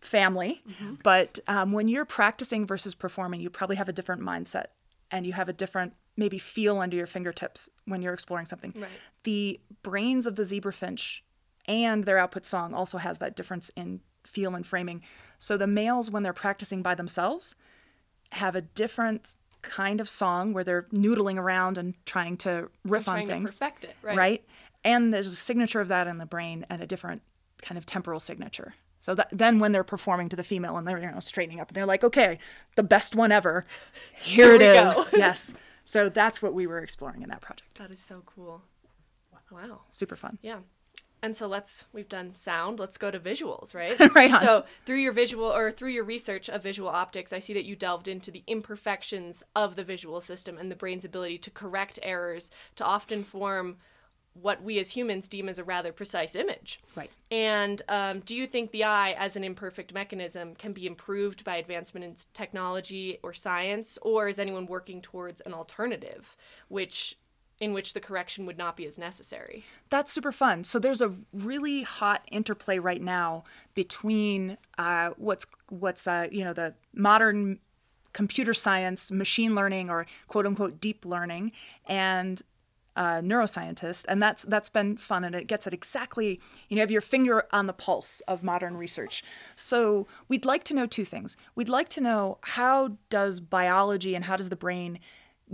family. 0.00 0.60
Mm-hmm. 0.68 0.94
But 1.02 1.38
um, 1.46 1.72
when 1.72 1.88
you're 1.88 2.04
practicing 2.04 2.66
versus 2.66 2.94
performing, 2.94 3.40
you 3.40 3.48
probably 3.48 3.76
have 3.76 3.88
a 3.88 3.92
different 3.92 4.22
mindset 4.22 4.66
and 5.10 5.26
you 5.26 5.32
have 5.32 5.48
a 5.48 5.52
different 5.52 5.94
maybe 6.16 6.38
feel 6.38 6.78
under 6.78 6.96
your 6.96 7.06
fingertips 7.06 7.68
when 7.84 8.02
you're 8.02 8.14
exploring 8.14 8.46
something. 8.46 8.72
Right. 8.74 8.88
The 9.24 9.60
brains 9.82 10.26
of 10.26 10.36
the 10.36 10.44
zebra 10.44 10.72
finch 10.72 11.22
and 11.66 12.04
their 12.04 12.18
output 12.18 12.46
song 12.46 12.74
also 12.74 12.98
has 12.98 13.18
that 13.18 13.36
difference 13.36 13.70
in 13.76 14.00
feel 14.24 14.54
and 14.54 14.66
framing. 14.66 15.02
So 15.38 15.56
the 15.56 15.66
males 15.66 16.10
when 16.10 16.22
they're 16.22 16.32
practicing 16.32 16.82
by 16.82 16.94
themselves 16.94 17.54
have 18.32 18.56
a 18.56 18.62
different 18.62 19.36
kind 19.62 20.00
of 20.00 20.08
song 20.08 20.52
where 20.52 20.64
they're 20.64 20.86
noodling 20.94 21.38
around 21.38 21.76
and 21.78 21.94
trying 22.06 22.36
to 22.38 22.70
riff 22.84 23.04
trying 23.04 23.22
on 23.22 23.28
things. 23.28 23.58
Perfect 23.58 23.84
it, 23.84 23.96
right? 24.02 24.16
Right? 24.16 24.44
And 24.84 25.12
there's 25.12 25.26
a 25.26 25.36
signature 25.36 25.80
of 25.80 25.88
that 25.88 26.06
in 26.06 26.18
the 26.18 26.26
brain 26.26 26.64
and 26.70 26.82
a 26.82 26.86
different 26.86 27.22
kind 27.62 27.76
of 27.76 27.84
temporal 27.84 28.20
signature. 28.20 28.74
So 29.06 29.14
that, 29.14 29.28
then 29.30 29.60
when 29.60 29.70
they're 29.70 29.84
performing 29.84 30.28
to 30.30 30.34
the 30.34 30.42
female 30.42 30.76
and 30.76 30.84
they're 30.84 30.98
you 30.98 31.08
know 31.08 31.20
straightening 31.20 31.60
up 31.60 31.68
and 31.68 31.76
they're 31.76 31.86
like, 31.86 32.02
okay, 32.02 32.40
the 32.74 32.82
best 32.82 33.14
one 33.14 33.30
ever. 33.30 33.64
Here, 34.20 34.46
Here 34.46 34.54
it 34.56 34.62
is. 34.62 35.10
yes. 35.16 35.54
So 35.84 36.08
that's 36.08 36.42
what 36.42 36.54
we 36.54 36.66
were 36.66 36.80
exploring 36.80 37.22
in 37.22 37.28
that 37.28 37.40
project. 37.40 37.78
That 37.78 37.92
is 37.92 38.00
so 38.00 38.24
cool. 38.26 38.62
Wow. 39.52 39.82
Super 39.92 40.16
fun. 40.16 40.40
Yeah. 40.42 40.58
And 41.22 41.36
so 41.36 41.46
let's 41.46 41.84
we've 41.92 42.08
done 42.08 42.34
sound, 42.34 42.80
let's 42.80 42.98
go 42.98 43.12
to 43.12 43.20
visuals, 43.20 43.76
right? 43.76 43.96
right 44.16 44.34
on. 44.34 44.40
So 44.40 44.64
through 44.84 44.98
your 44.98 45.12
visual 45.12 45.46
or 45.46 45.70
through 45.70 45.90
your 45.90 46.02
research 46.02 46.50
of 46.50 46.64
visual 46.64 46.88
optics, 46.88 47.32
I 47.32 47.38
see 47.38 47.54
that 47.54 47.64
you 47.64 47.76
delved 47.76 48.08
into 48.08 48.32
the 48.32 48.42
imperfections 48.48 49.44
of 49.54 49.76
the 49.76 49.84
visual 49.84 50.20
system 50.20 50.58
and 50.58 50.68
the 50.68 50.74
brain's 50.74 51.04
ability 51.04 51.38
to 51.38 51.50
correct 51.52 52.00
errors 52.02 52.50
to 52.74 52.84
often 52.84 53.22
form 53.22 53.76
what 54.40 54.62
we 54.62 54.78
as 54.78 54.90
humans 54.90 55.28
deem 55.28 55.48
as 55.48 55.58
a 55.58 55.64
rather 55.64 55.92
precise 55.92 56.34
image. 56.34 56.80
Right. 56.94 57.10
And 57.30 57.82
um, 57.88 58.20
do 58.20 58.34
you 58.34 58.46
think 58.46 58.70
the 58.70 58.84
eye, 58.84 59.12
as 59.12 59.36
an 59.36 59.44
imperfect 59.44 59.92
mechanism, 59.92 60.54
can 60.54 60.72
be 60.72 60.86
improved 60.86 61.44
by 61.44 61.56
advancement 61.56 62.04
in 62.04 62.14
technology 62.34 63.18
or 63.22 63.32
science, 63.32 63.98
or 64.02 64.28
is 64.28 64.38
anyone 64.38 64.66
working 64.66 65.00
towards 65.00 65.40
an 65.42 65.54
alternative, 65.54 66.36
which 66.68 67.16
in 67.58 67.72
which 67.72 67.94
the 67.94 68.00
correction 68.00 68.44
would 68.44 68.58
not 68.58 68.76
be 68.76 68.86
as 68.86 68.98
necessary? 68.98 69.64
That's 69.88 70.12
super 70.12 70.32
fun. 70.32 70.64
So 70.64 70.78
there's 70.78 71.00
a 71.00 71.14
really 71.32 71.82
hot 71.82 72.22
interplay 72.30 72.78
right 72.78 73.00
now 73.00 73.44
between 73.74 74.58
uh, 74.78 75.10
what's 75.16 75.46
what's 75.70 76.06
uh, 76.06 76.28
you 76.30 76.44
know 76.44 76.52
the 76.52 76.74
modern 76.94 77.58
computer 78.12 78.54
science, 78.54 79.10
machine 79.10 79.54
learning, 79.54 79.90
or 79.90 80.06
quote 80.28 80.46
unquote 80.46 80.80
deep 80.80 81.04
learning, 81.04 81.52
and 81.86 82.42
a 82.96 83.22
neuroscientist, 83.22 84.04
and 84.08 84.22
that's 84.22 84.42
that's 84.44 84.68
been 84.68 84.96
fun, 84.96 85.22
and 85.22 85.34
it 85.34 85.46
gets 85.46 85.66
at 85.66 85.74
exactly 85.74 86.40
you 86.68 86.76
know 86.76 86.82
have 86.82 86.90
your 86.90 87.00
finger 87.00 87.44
on 87.52 87.66
the 87.66 87.72
pulse 87.72 88.20
of 88.22 88.42
modern 88.42 88.76
research. 88.76 89.22
So 89.54 90.06
we'd 90.28 90.44
like 90.44 90.64
to 90.64 90.74
know 90.74 90.86
two 90.86 91.04
things. 91.04 91.36
We'd 91.54 91.68
like 91.68 91.88
to 91.90 92.00
know 92.00 92.38
how 92.42 92.96
does 93.10 93.38
biology 93.40 94.14
and 94.14 94.24
how 94.24 94.36
does 94.36 94.48
the 94.48 94.56
brain 94.56 94.98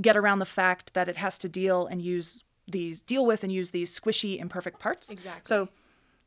get 0.01 0.17
around 0.17 0.39
the 0.39 0.47
fact 0.47 0.95
that 0.95 1.09
it 1.09 1.19
has 1.19 1.37
to 1.39 1.49
deal 1.49 1.87
and 1.87 2.01
use 2.01 2.45
these 2.67 3.01
deal 3.01 3.27
with 3.27 3.43
and 3.43 3.53
use 3.53 3.73
these 3.73 3.99
squishy 3.99 4.39
imperfect 4.39 4.79
parts. 4.79 5.11
Exactly. 5.11 5.43
So 5.45 5.69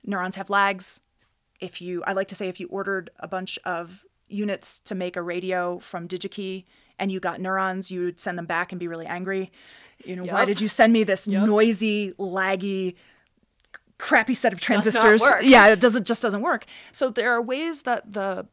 neurons 0.06 0.36
have 0.36 0.50
lags. 0.50 1.00
If 1.60 1.82
you 1.82 2.04
I 2.06 2.14
like 2.14 2.28
to 2.28 2.36
say 2.36 2.50
if 2.50 2.60
you 2.60 2.68
ordered 2.68 3.10
a 3.20 3.28
bunch 3.28 3.58
of 3.66 4.04
units 4.28 4.82
to 4.82 4.96
make 4.96 5.16
a 5.16 5.22
radio 5.22 5.80
from 5.80 6.08
DigiKey 6.08 6.66
and 7.00 7.12
you 7.12 7.20
got 7.20 7.40
neurons, 7.42 7.92
you 7.92 8.06
would 8.06 8.20
send 8.20 8.38
them 8.38 8.46
back 8.46 8.72
and 8.72 8.80
be 8.80 8.88
really 8.88 9.06
angry. 9.06 9.52
You 10.04 10.16
know, 10.16 10.26
why 10.26 10.46
did 10.46 10.62
you 10.62 10.68
send 10.68 10.94
me 10.94 11.04
this 11.04 11.28
noisy, 11.28 12.14
laggy, 12.20 12.96
crappy 13.98 14.34
set 14.34 14.54
of 14.54 14.60
transistors? 14.60 15.22
work. 15.22 15.42
Yeah, 15.44 15.68
it 15.68 15.80
doesn't 15.80 16.06
just 16.06 16.22
doesn't 16.22 16.42
work. 16.42 16.66
So 16.92 17.10
there 17.10 17.32
are 17.32 17.42
ways 17.42 17.84
that 17.84 18.14
the 18.14 18.48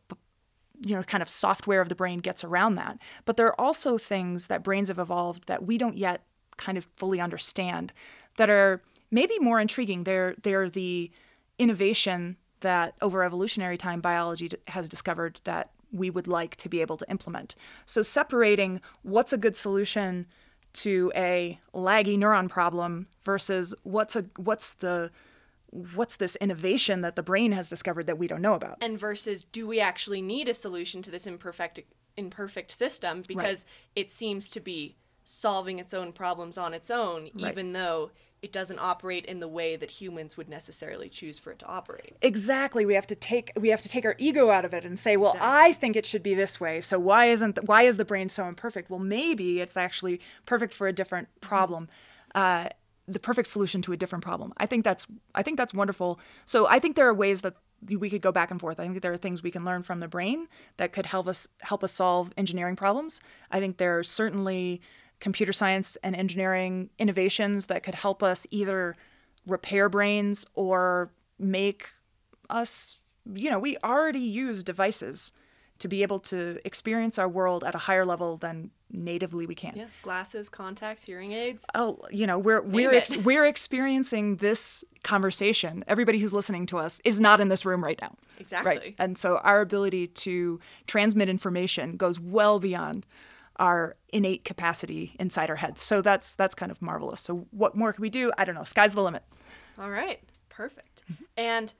you 0.85 0.97
know 0.97 1.03
kind 1.03 1.23
of 1.23 1.29
software 1.29 1.81
of 1.81 1.89
the 1.89 1.95
brain 1.95 2.19
gets 2.19 2.45
around 2.45 2.77
that. 2.77 2.99
But 3.25 3.37
there 3.37 3.47
are 3.47 3.61
also 3.61 3.99
things 3.99 4.47
that 4.47 4.63
brains 4.63 4.89
have 4.89 4.99
evolved 4.99 5.47
that 5.47 5.65
we 5.65 5.79
don't 5.79 5.97
yet 5.97 6.23
kind 6.57 6.79
of 6.79 6.87
fully 6.97 7.21
understand 7.21 7.93
that 8.37 8.51
are 8.51 8.83
maybe 9.11 9.39
more 9.39 9.61
intriguing. 9.61 10.05
They're 10.05 10.35
they're 10.43 10.71
the 10.71 11.11
innovation 11.59 12.37
that 12.61 12.95
over 13.03 13.23
evolutionary 13.23 13.77
time 13.77 14.01
biology 14.01 14.51
has 14.69 14.89
discovered 14.89 15.41
that 15.45 15.71
we 15.93 16.11
would 16.11 16.27
like 16.27 16.57
to 16.57 16.69
be 16.69 16.81
able 16.81 16.97
to 16.97 17.09
implement. 17.11 17.55
So 17.87 18.03
separating 18.03 18.81
what's 19.03 19.33
a 19.33 19.39
good 19.39 19.57
solution 19.57 20.27
to 20.75 21.13
a 21.15 21.61
laggy 21.75 22.17
neuron 22.19 22.49
problem 22.49 23.07
versus 23.25 23.75
what's 23.83 24.17
a 24.17 24.25
what's 24.37 24.73
the 24.75 25.11
what's 25.95 26.17
this 26.17 26.37
innovation 26.37 27.01
that 27.03 27.17
the 27.17 27.23
brain 27.23 27.53
has 27.53 27.69
discovered 27.69 28.07
that 28.07 28.19
we 28.19 28.27
don't 28.27 28.43
know 28.43 28.55
about. 28.55 28.77
and 28.81 28.99
versus 28.99 29.45
do 29.45 29.67
we 29.67 29.81
actually 29.81 30.21
need 30.23 30.49
a 30.49 30.55
solution 30.55 31.03
to 31.03 31.11
this 31.11 31.27
imperfect 31.27 31.81
imperfect 32.17 32.71
system 32.71 33.23
because 33.27 33.65
it 33.97 34.11
seems 34.11 34.51
to 34.51 34.61
be 34.61 34.97
solving 35.25 35.79
its 35.79 35.95
own 35.95 36.13
problems 36.13 36.59
on 36.59 36.75
its 36.75 36.91
own 36.91 37.31
Right. 37.35 37.53
even 37.53 37.73
though 37.73 38.11
it 38.43 38.51
doesn't 38.53 38.81
operate 38.81 39.25
in 39.27 39.39
the 39.39 39.47
way 39.47 39.77
that 39.77 39.91
humans 39.91 40.37
would 40.37 40.49
necessarily 40.49 41.09
choose 41.09 41.39
for 41.39 41.53
it 41.53 41.61
to 41.61 41.67
operate. 41.67 42.17
Exactly. 42.21 42.85
We 42.85 42.95
have 42.95 43.07
to 43.07 43.15
take 43.15 43.53
we 43.57 43.69
have 43.69 43.81
to 43.83 43.89
take 43.89 44.05
our 44.05 44.17
ego 44.19 44.51
out 44.51 44.65
of 44.65 44.75
it 44.75 44.85
and 44.85 44.99
say 44.99 45.17
well 45.17 45.37
i 45.41 45.73
think 45.75 45.95
it 45.95 46.05
should 46.05 46.23
be 46.23 46.35
this 46.35 46.61
way 46.61 46.81
so 46.81 46.99
why 46.99 47.27
isn't 47.27 47.55
the, 47.55 47.63
why 47.63 47.83
is 47.83 47.97
the 47.97 48.05
brain 48.05 48.29
so 48.29 48.45
imperfect? 48.47 48.91
Well 48.91 48.99
maybe 48.99 49.61
it's 49.61 49.77
actually 49.77 50.21
perfect 50.45 50.75
for 50.75 50.89
a 50.89 50.93
different 50.93 51.29
problem 51.41 51.89
uh, 52.35 52.69
the 53.07 53.19
perfect 53.21 53.49
solution 53.49 53.83
to 53.83 53.93
a 53.93 53.97
different 53.97 54.25
problem. 54.25 54.53
I 54.57 54.67
think 54.67 54.85
that's 54.85 55.07
i 55.35 55.43
think 55.43 55.57
that's 55.57 55.73
wonderful. 55.73 56.19
So 56.45 56.67
i 56.69 56.79
think 56.79 56.97
there 56.97 57.07
are 57.07 57.15
ways 57.15 57.43
that 57.43 57.55
we 57.89 58.11
could 58.11 58.23
go 58.23 58.31
back 58.31 58.51
and 58.51 58.61
forth. 58.61 58.79
I 58.79 58.85
think 58.85 59.03
there 59.03 59.13
are 59.13 59.17
things 59.17 59.43
we 59.43 59.51
can 59.51 59.65
learn 59.65 59.83
from 59.83 60.01
the 60.01 60.09
brain 60.09 60.47
that 60.77 60.93
could 60.93 61.07
help 61.07 61.27
us 61.27 61.49
help 61.61 61.83
us 61.83 61.93
solve 61.93 62.33
engineering 62.37 62.77
problems. 62.77 63.21
I 63.51 63.61
think 63.61 63.77
there 63.77 63.99
are 63.99 64.05
certainly 64.05 64.81
computer 65.23 65.52
science 65.52 65.97
and 66.02 66.14
engineering 66.17 66.91
innovations 66.99 67.67
that 67.67 67.83
could 67.83 67.95
help 67.95 68.23
us 68.23 68.47
either 68.50 68.97
repair 69.47 69.88
brains 69.88 70.45
or 70.55 71.11
make 71.38 71.91
us, 72.50 72.99
you 73.33 73.49
know, 73.49 73.59
we 73.59 73.79
already 73.85 74.19
use 74.19 74.62
devices 74.64 75.33
to 75.79 75.88
be 75.88 76.02
able 76.02 76.19
to 76.19 76.59
experience 76.64 77.19
our 77.19 77.29
world 77.29 77.64
at 77.64 77.75
a 77.75 77.79
higher 77.79 78.05
level 78.05 78.37
than 78.37 78.71
natively 78.95 79.47
we 79.47 79.55
can. 79.55 79.73
yeah 79.75 79.87
glasses 80.02 80.50
contacts 80.50 81.05
hearing 81.05 81.33
aids 81.33 81.64
Oh, 81.75 81.99
you 82.11 82.26
know, 82.26 82.38
we're 82.38 82.61
we're 82.61 82.93
ex- 82.93 83.17
we're 83.29 83.47
experiencing 83.47 84.37
this 84.37 84.85
conversation. 85.02 85.83
Everybody 85.88 86.19
who's 86.19 86.35
listening 86.35 86.67
to 86.67 86.79
us 86.79 87.00
is 87.05 87.19
not 87.19 87.41
in 87.41 87.49
this 87.49 87.64
room 87.64 87.83
right 87.83 87.99
now. 88.02 88.12
Exactly. 88.38 88.71
Right. 88.76 88.95
And 88.99 89.17
so 89.17 89.38
our 89.38 89.61
ability 89.62 90.09
to 90.09 90.61
transmit 90.87 91.29
information 91.31 91.97
goes 91.97 92.21
well 92.21 92.61
beyond 92.61 93.07
our 93.57 93.97
innate 94.09 94.45
capacity 94.45 95.15
inside 95.19 95.51
our 95.51 95.57
heads. 95.57 95.83
So 95.83 96.03
that's 96.03 96.35
that's 96.35 96.55
kind 96.55 96.73
of 96.73 96.81
marvelous. 96.81 97.21
So 97.21 97.47
what 97.51 97.77
more 97.77 97.93
can 97.93 98.03
we 98.03 98.11
do? 98.11 98.33
I 98.39 98.45
don't 98.45 98.55
know. 98.55 98.65
Sky's 98.65 98.95
the 98.95 99.03
limit. 99.03 99.23
All 99.79 99.91
right, 99.91 100.21
perfect. 100.49 101.03
And 101.37 101.73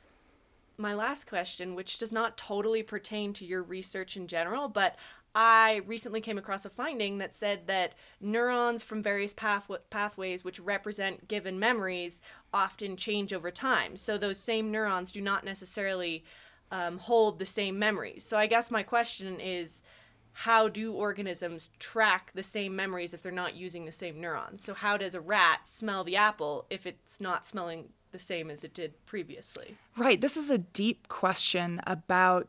my 0.79 0.95
last 0.95 1.27
question, 1.27 1.75
which 1.75 1.99
does 1.99 2.13
not 2.13 2.37
totally 2.37 2.83
pertain 2.83 3.33
to 3.35 3.45
your 3.45 3.63
research 3.63 4.17
in 4.17 4.27
general, 4.27 4.69
but 4.69 4.97
I 5.35 5.83
recently 5.87 6.21
came 6.21 6.37
across 6.37 6.67
a 6.67 6.71
finding 6.71 7.19
that 7.19 7.35
said 7.35 7.67
that 7.67 7.95
neurons 8.21 8.83
from 8.83 9.03
various 9.03 9.33
path- 9.33 9.71
pathways 9.89 10.45
which 10.45 10.61
represent 10.61 11.27
given 11.27 11.59
memories 11.59 12.21
often 12.53 12.97
change 12.97 13.33
over 13.33 13.51
time. 13.51 13.97
So 13.97 14.19
those 14.19 14.39
same 14.39 14.71
neurons 14.71 15.11
do 15.11 15.23
not 15.23 15.45
necessarily 15.45 16.25
um, 16.71 16.99
hold 16.99 17.39
the 17.39 17.47
same 17.47 17.79
memories. 17.79 18.25
So 18.25 18.37
I 18.37 18.47
guess 18.47 18.71
my 18.71 18.83
question 18.83 19.41
is 19.41 19.83
how 20.33 20.69
do 20.69 20.93
organisms 20.93 21.71
track 21.79 22.33
the 22.35 22.43
same 22.43 22.75
memories 22.75 23.13
if 23.15 23.23
they're 23.23 23.33
not 23.33 23.55
using 23.55 23.85
the 23.85 23.93
same 23.93 24.21
neurons? 24.21 24.65
So 24.65 24.75
how 24.75 24.97
does 24.97 25.15
a 25.15 25.21
rat 25.21 25.61
smell 25.69 26.05
the 26.05 26.17
apple 26.17 26.67
if 26.71 26.87
it's 26.87 27.21
not 27.21 27.47
smelling 27.47 27.91
the 28.13 28.19
same 28.19 28.51
as 28.51 28.65
it 28.65 28.75
did 28.75 29.05
previously? 29.07 29.77
Right. 29.97 30.21
This 30.21 30.37
is 30.37 30.51
a 30.51 30.59
deep 30.59 31.09
question 31.09 31.81
about 31.87 32.49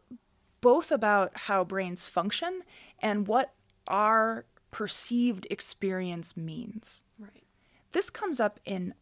both 0.62 0.92
about 0.92 1.32
how 1.36 1.64
brains 1.64 2.08
function 2.08 2.62
and 3.00 3.28
what 3.28 3.54
our 3.88 4.46
perceived 4.72 5.46
experience 5.50 6.38
means. 6.38 7.04
Right. 7.20 7.44
This 7.92 8.10
comes 8.10 8.40
up 8.40 8.60
in 8.66 8.94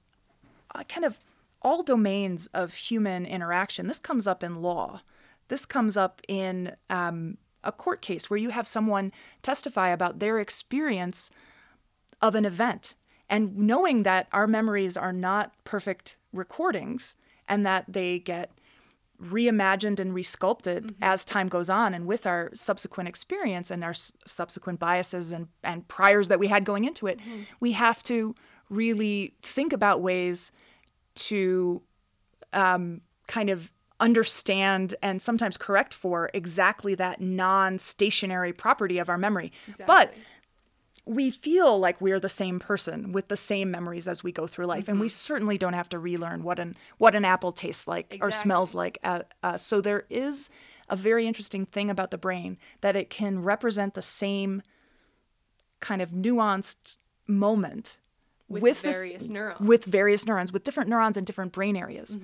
uh, 0.74 0.84
kind 0.84 1.06
of 1.06 1.20
all 1.62 1.84
domains 1.84 2.48
of 2.48 2.74
human 2.74 3.26
interaction. 3.26 3.88
This 3.88 4.00
comes 4.00 4.26
up 4.26 4.44
in 4.44 4.62
law. 4.62 5.02
This 5.50 5.66
comes 5.66 5.98
up 5.98 6.22
in 6.28 6.76
um, 6.90 7.38
a 7.64 7.72
court 7.72 8.02
case 8.02 8.30
where 8.30 8.40
you 8.40 8.50
have 8.50 8.68
someone 8.68 9.12
testify 9.42 9.90
about 9.90 10.20
their 10.20 10.40
experience 10.40 11.32
of 12.22 12.36
an 12.36 12.46
event 12.46 12.96
and 13.30 13.58
knowing 13.58 14.04
that 14.04 14.28
our 14.34 14.48
memories 14.48 14.98
are 14.98 15.14
not 15.14 15.54
perfect 15.64 16.18
recordings 16.34 17.16
and 17.48 17.66
that 17.66 17.86
they 17.88 18.20
get 18.20 18.52
reimagined 19.22 20.00
and 20.00 20.14
resculpted 20.14 20.96
as 21.02 21.24
time 21.24 21.48
goes 21.48 21.70
on 21.70 21.94
and 21.94 22.08
with 22.08 22.26
our 22.26 22.50
subsequent 22.54 23.08
experience 23.08 23.70
and 23.70 23.84
our 23.84 23.92
s- 23.92 24.12
subsequent 24.26 24.80
biases 24.80 25.32
and, 25.32 25.48
and 25.64 25.88
priors 25.88 26.28
that 26.28 26.40
we 26.40 26.48
had 26.48 26.66
going 26.66 26.86
into 26.86 27.06
it 27.06 27.20
we 27.60 27.74
have 27.74 28.02
to 28.02 28.34
really 28.70 29.36
think 29.44 29.74
about 29.74 30.02
ways 30.02 30.52
to 31.14 31.82
um, 32.54 33.02
kind 33.28 33.50
of 33.50 33.72
understand 34.02 34.96
and 35.02 35.22
sometimes 35.22 35.56
correct 35.58 35.94
for 35.94 36.30
exactly 36.34 36.96
that 36.96 37.22
non-stationary 37.22 38.52
property 38.52 38.98
of 38.98 39.08
our 39.10 39.18
memory 39.18 39.52
but 39.88 40.14
we 41.06 41.32
feel 41.32 41.80
like 41.80 42.00
we're 42.00 42.20
the 42.20 42.30
same 42.30 42.60
person 42.60 43.12
with 43.12 43.28
the 43.28 43.36
same 43.38 43.72
memories 43.72 44.08
as 44.08 44.24
we 44.24 44.32
go 44.32 44.46
through 44.46 44.68
life, 44.68 44.88
and 44.88 45.00
we 45.00 45.08
certainly 45.08 45.58
don't 45.58 45.74
have 45.74 45.90
to 45.90 45.98
relearn 45.98 46.44
what 46.44 46.60
an 46.60 46.76
what 47.00 47.16
an 47.16 47.26
apple 47.26 47.52
tastes 47.52 47.88
like 47.88 48.20
or 48.22 48.30
smells 48.32 48.76
like. 48.76 49.00
Uh, 49.04 49.22
uh, 49.42 49.58
so 49.58 49.82
there 49.82 50.06
is 50.12 50.52
a 50.90 50.96
very 50.96 51.26
interesting 51.26 51.66
thing 51.66 51.90
about 51.90 52.12
the 52.12 52.20
brain 52.20 52.56
that 52.82 52.96
it 52.96 53.10
can 53.10 53.42
represent 53.42 53.96
the 53.96 54.02
same 54.04 54.62
kind 55.80 56.04
of 56.04 56.12
nuanced 56.12 56.98
moment 57.28 58.00
With 58.48 58.84
this- 58.84 58.96
various 58.96 59.28
neurons. 59.28 59.60
with 59.60 59.86
various 59.86 60.26
neurons, 60.28 60.52
with 60.54 60.64
different 60.64 60.88
neurons 60.90 61.18
in 61.18 61.24
different 61.26 61.52
brain 61.52 61.76
areas. 61.76 62.20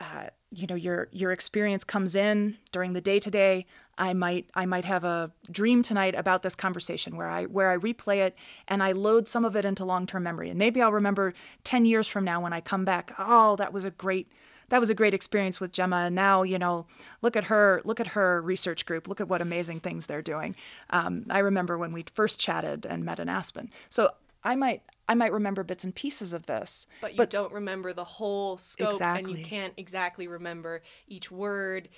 Uh, 0.00 0.28
you 0.50 0.66
know, 0.66 0.74
your 0.74 1.08
your 1.12 1.30
experience 1.30 1.84
comes 1.84 2.16
in 2.16 2.56
during 2.72 2.94
the 2.94 3.00
day 3.00 3.18
to 3.20 3.30
day. 3.30 3.66
I 3.98 4.14
might 4.14 4.48
I 4.54 4.64
might 4.66 4.86
have 4.86 5.04
a 5.04 5.30
dream 5.50 5.82
tonight 5.82 6.14
about 6.14 6.42
this 6.42 6.54
conversation 6.54 7.16
where 7.16 7.28
I 7.28 7.44
where 7.44 7.70
I 7.70 7.76
replay 7.76 8.18
it 8.18 8.34
and 8.66 8.82
I 8.82 8.92
load 8.92 9.28
some 9.28 9.44
of 9.44 9.54
it 9.54 9.64
into 9.64 9.84
long 9.84 10.06
term 10.06 10.22
memory, 10.22 10.48
and 10.48 10.58
maybe 10.58 10.80
I'll 10.80 10.92
remember 10.92 11.34
ten 11.64 11.84
years 11.84 12.08
from 12.08 12.24
now 12.24 12.40
when 12.40 12.52
I 12.52 12.60
come 12.60 12.84
back. 12.84 13.12
Oh, 13.18 13.56
that 13.56 13.72
was 13.72 13.84
a 13.84 13.90
great 13.90 14.28
that 14.70 14.80
was 14.80 14.88
a 14.88 14.94
great 14.94 15.12
experience 15.12 15.60
with 15.60 15.72
Gemma. 15.72 15.96
And 16.06 16.14
now, 16.14 16.42
you 16.42 16.58
know, 16.58 16.86
look 17.22 17.36
at 17.36 17.44
her, 17.44 17.82
look 17.84 18.00
at 18.00 18.08
her 18.08 18.40
research 18.40 18.86
group. 18.86 19.06
Look 19.08 19.20
at 19.20 19.28
what 19.28 19.42
amazing 19.42 19.80
things 19.80 20.06
they're 20.06 20.22
doing. 20.22 20.56
Um, 20.90 21.26
I 21.28 21.40
remember 21.40 21.76
when 21.76 21.92
we 21.92 22.04
first 22.14 22.40
chatted 22.40 22.86
and 22.86 23.04
met 23.04 23.18
in 23.18 23.28
Aspen. 23.28 23.70
So 23.90 24.10
I 24.42 24.54
might, 24.54 24.82
I 25.10 25.14
might 25.14 25.32
remember 25.32 25.64
bits 25.64 25.82
and 25.82 25.92
pieces 25.92 26.32
of 26.32 26.46
this. 26.46 26.86
But 27.00 27.16
you 27.16 27.26
don't 27.26 27.52
remember 27.52 27.92
the 27.92 28.04
whole 28.04 28.56
scope 28.58 29.02
and 29.02 29.28
you 29.28 29.44
can't 29.44 29.74
exactly 29.76 30.28
remember 30.28 30.82
each 31.08 31.32
word. 31.32 31.88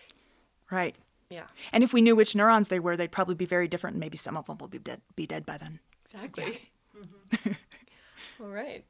Right. 0.70 0.96
Yeah. 1.28 1.44
And 1.74 1.84
if 1.84 1.92
we 1.92 2.00
knew 2.00 2.16
which 2.16 2.34
neurons 2.34 2.68
they 2.68 2.80
were, 2.80 2.96
they'd 2.96 3.12
probably 3.12 3.34
be 3.34 3.44
very 3.44 3.68
different. 3.68 3.96
and 3.96 4.00
Maybe 4.00 4.16
some 4.16 4.34
of 4.34 4.46
them 4.46 4.56
will 4.56 4.68
be 4.68 4.78
dead, 4.78 5.02
be 5.14 5.26
dead 5.26 5.44
by 5.44 5.58
then. 5.58 5.80
Exactly. 6.04 6.70
Mm-hmm. 6.94 7.52
All 8.42 8.50
right. 8.50 8.84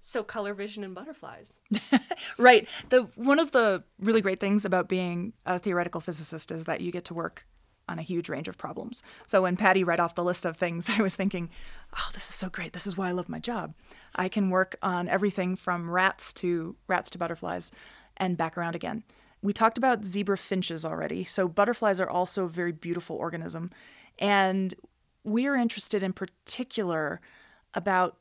So 0.00 0.22
color 0.22 0.54
vision 0.54 0.82
and 0.82 0.94
butterflies. 0.94 1.58
right. 2.38 2.66
The 2.88 3.02
one 3.16 3.38
of 3.38 3.50
the 3.52 3.84
really 3.98 4.22
great 4.22 4.40
things 4.40 4.64
about 4.64 4.88
being 4.88 5.34
a 5.44 5.58
theoretical 5.58 6.00
physicist 6.00 6.50
is 6.50 6.64
that 6.64 6.80
you 6.80 6.90
get 6.90 7.04
to 7.04 7.14
work 7.14 7.46
on 7.88 7.98
a 7.98 8.02
huge 8.02 8.28
range 8.28 8.48
of 8.48 8.58
problems. 8.58 9.02
So 9.26 9.42
when 9.42 9.56
Patty 9.56 9.84
read 9.84 10.00
off 10.00 10.14
the 10.14 10.24
list 10.24 10.44
of 10.44 10.56
things, 10.56 10.90
I 10.98 11.02
was 11.02 11.14
thinking, 11.16 11.50
"Oh, 11.96 12.10
this 12.12 12.28
is 12.28 12.34
so 12.34 12.48
great. 12.48 12.72
This 12.72 12.86
is 12.86 12.96
why 12.96 13.08
I 13.08 13.12
love 13.12 13.28
my 13.28 13.38
job. 13.38 13.74
I 14.14 14.28
can 14.28 14.50
work 14.50 14.76
on 14.82 15.08
everything 15.08 15.56
from 15.56 15.90
rats 15.90 16.32
to 16.34 16.76
rats 16.86 17.10
to 17.10 17.18
butterflies 17.18 17.72
and 18.16 18.36
back 18.36 18.56
around 18.56 18.74
again." 18.74 19.04
We 19.42 19.52
talked 19.52 19.76
about 19.76 20.04
zebra 20.04 20.38
finches 20.38 20.84
already. 20.86 21.24
So 21.24 21.48
butterflies 21.48 22.00
are 22.00 22.08
also 22.08 22.44
a 22.44 22.48
very 22.48 22.72
beautiful 22.72 23.16
organism, 23.16 23.70
and 24.18 24.74
we're 25.22 25.56
interested 25.56 26.02
in 26.02 26.12
particular 26.12 27.20
about 27.74 28.16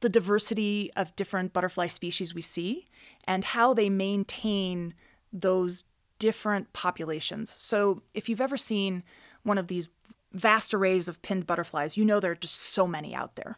the 0.00 0.08
diversity 0.08 0.90
of 0.96 1.14
different 1.16 1.52
butterfly 1.52 1.86
species 1.86 2.34
we 2.34 2.42
see 2.42 2.86
and 3.24 3.44
how 3.44 3.74
they 3.74 3.90
maintain 3.90 4.94
those 5.32 5.84
different 6.20 6.72
populations. 6.72 7.50
So, 7.50 8.02
if 8.14 8.28
you've 8.28 8.40
ever 8.40 8.56
seen 8.56 9.02
one 9.42 9.58
of 9.58 9.66
these 9.66 9.88
vast 10.32 10.72
arrays 10.72 11.08
of 11.08 11.20
pinned 11.22 11.48
butterflies, 11.48 11.96
you 11.96 12.04
know 12.04 12.20
there 12.20 12.30
are 12.30 12.36
just 12.36 12.54
so 12.54 12.86
many 12.86 13.12
out 13.12 13.34
there. 13.34 13.56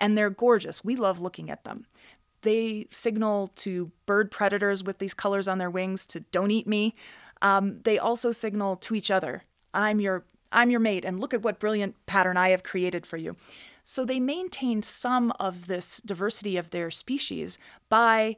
And 0.00 0.16
they're 0.16 0.30
gorgeous. 0.30 0.82
We 0.82 0.96
love 0.96 1.20
looking 1.20 1.50
at 1.50 1.64
them. 1.64 1.84
They 2.42 2.86
signal 2.90 3.48
to 3.56 3.90
bird 4.06 4.30
predators 4.30 4.82
with 4.82 4.98
these 4.98 5.12
colors 5.12 5.48
on 5.48 5.58
their 5.58 5.70
wings 5.70 6.06
to 6.06 6.20
don't 6.20 6.52
eat 6.52 6.66
me. 6.66 6.94
Um, 7.42 7.80
they 7.82 7.98
also 7.98 8.30
signal 8.32 8.76
to 8.76 8.94
each 8.94 9.10
other, 9.10 9.42
I'm 9.74 10.00
your 10.00 10.24
I'm 10.50 10.70
your 10.70 10.80
mate, 10.80 11.04
and 11.04 11.20
look 11.20 11.34
at 11.34 11.42
what 11.42 11.60
brilliant 11.60 11.94
pattern 12.06 12.38
I 12.38 12.50
have 12.50 12.62
created 12.62 13.04
for 13.04 13.18
you. 13.18 13.36
So 13.84 14.04
they 14.04 14.18
maintain 14.18 14.82
some 14.82 15.30
of 15.38 15.66
this 15.66 16.00
diversity 16.00 16.56
of 16.56 16.70
their 16.70 16.90
species 16.90 17.58
by 17.90 18.36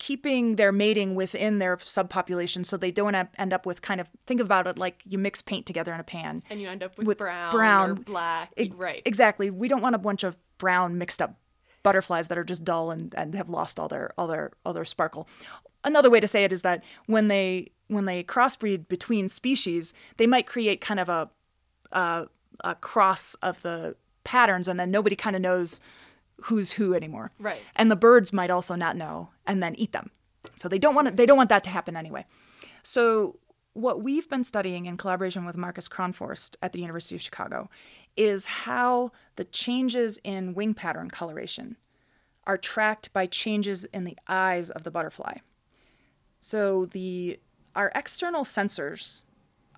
keeping 0.00 0.56
their 0.56 0.72
mating 0.72 1.14
within 1.14 1.58
their 1.58 1.76
subpopulation 1.76 2.64
so 2.64 2.76
they 2.76 2.90
don't 2.90 3.14
end 3.14 3.52
up 3.52 3.66
with 3.66 3.82
kind 3.82 4.00
of 4.00 4.08
think 4.26 4.40
about 4.40 4.66
it 4.66 4.78
like 4.78 5.02
you 5.04 5.18
mix 5.18 5.42
paint 5.42 5.66
together 5.66 5.92
in 5.92 6.00
a 6.00 6.04
pan. 6.04 6.42
And 6.48 6.60
you 6.60 6.68
end 6.68 6.82
up 6.82 6.96
with, 6.96 7.06
with 7.06 7.18
brown, 7.18 7.52
brown. 7.52 7.90
or 7.90 7.94
black 7.94 8.50
it, 8.56 8.74
right. 8.74 9.02
exactly. 9.04 9.50
We 9.50 9.68
don't 9.68 9.82
want 9.82 9.94
a 9.94 9.98
bunch 9.98 10.24
of 10.24 10.36
brown 10.56 10.96
mixed 10.98 11.20
up 11.20 11.38
butterflies 11.82 12.28
that 12.28 12.38
are 12.38 12.44
just 12.44 12.64
dull 12.64 12.90
and, 12.90 13.14
and 13.16 13.34
have 13.34 13.50
lost 13.50 13.78
all 13.78 13.88
their 13.88 14.12
all 14.16 14.26
their 14.26 14.52
all 14.64 14.72
their 14.72 14.86
sparkle. 14.86 15.28
Another 15.84 16.10
way 16.10 16.18
to 16.18 16.26
say 16.26 16.44
it 16.44 16.52
is 16.52 16.62
that 16.62 16.82
when 17.06 17.28
they 17.28 17.70
when 17.88 18.06
they 18.06 18.24
crossbreed 18.24 18.88
between 18.88 19.28
species 19.28 19.92
they 20.16 20.26
might 20.26 20.46
create 20.46 20.80
kind 20.80 20.98
of 20.98 21.10
a 21.10 21.28
a, 21.92 22.26
a 22.64 22.74
cross 22.74 23.34
of 23.36 23.60
the 23.60 23.96
patterns 24.24 24.66
and 24.66 24.80
then 24.80 24.90
nobody 24.90 25.14
kind 25.14 25.36
of 25.36 25.42
knows 25.42 25.80
who's 26.44 26.72
who 26.72 26.94
anymore. 26.94 27.32
Right. 27.38 27.60
And 27.76 27.90
the 27.90 27.96
birds 27.96 28.32
might 28.32 28.50
also 28.50 28.74
not 28.74 28.96
know 28.96 29.30
and 29.46 29.62
then 29.62 29.74
eat 29.76 29.92
them. 29.92 30.10
So 30.54 30.68
they 30.68 30.78
don't 30.78 30.94
want 30.94 31.08
to, 31.08 31.14
they 31.14 31.26
don't 31.26 31.36
want 31.36 31.50
that 31.50 31.64
to 31.64 31.70
happen 31.70 31.96
anyway. 31.96 32.24
So 32.82 33.38
what 33.74 34.02
we've 34.02 34.28
been 34.28 34.44
studying 34.44 34.86
in 34.86 34.96
collaboration 34.96 35.44
with 35.44 35.56
Marcus 35.56 35.88
Kronforst 35.88 36.56
at 36.62 36.72
the 36.72 36.80
University 36.80 37.14
of 37.14 37.22
Chicago 37.22 37.70
is 38.16 38.46
how 38.46 39.12
the 39.36 39.44
changes 39.44 40.18
in 40.24 40.54
wing 40.54 40.74
pattern 40.74 41.10
coloration 41.10 41.76
are 42.44 42.58
tracked 42.58 43.12
by 43.12 43.26
changes 43.26 43.84
in 43.84 44.04
the 44.04 44.18
eyes 44.26 44.70
of 44.70 44.82
the 44.82 44.90
butterfly. 44.90 45.34
So 46.40 46.86
the 46.86 47.38
our 47.76 47.92
external 47.94 48.42
sensors 48.42 49.24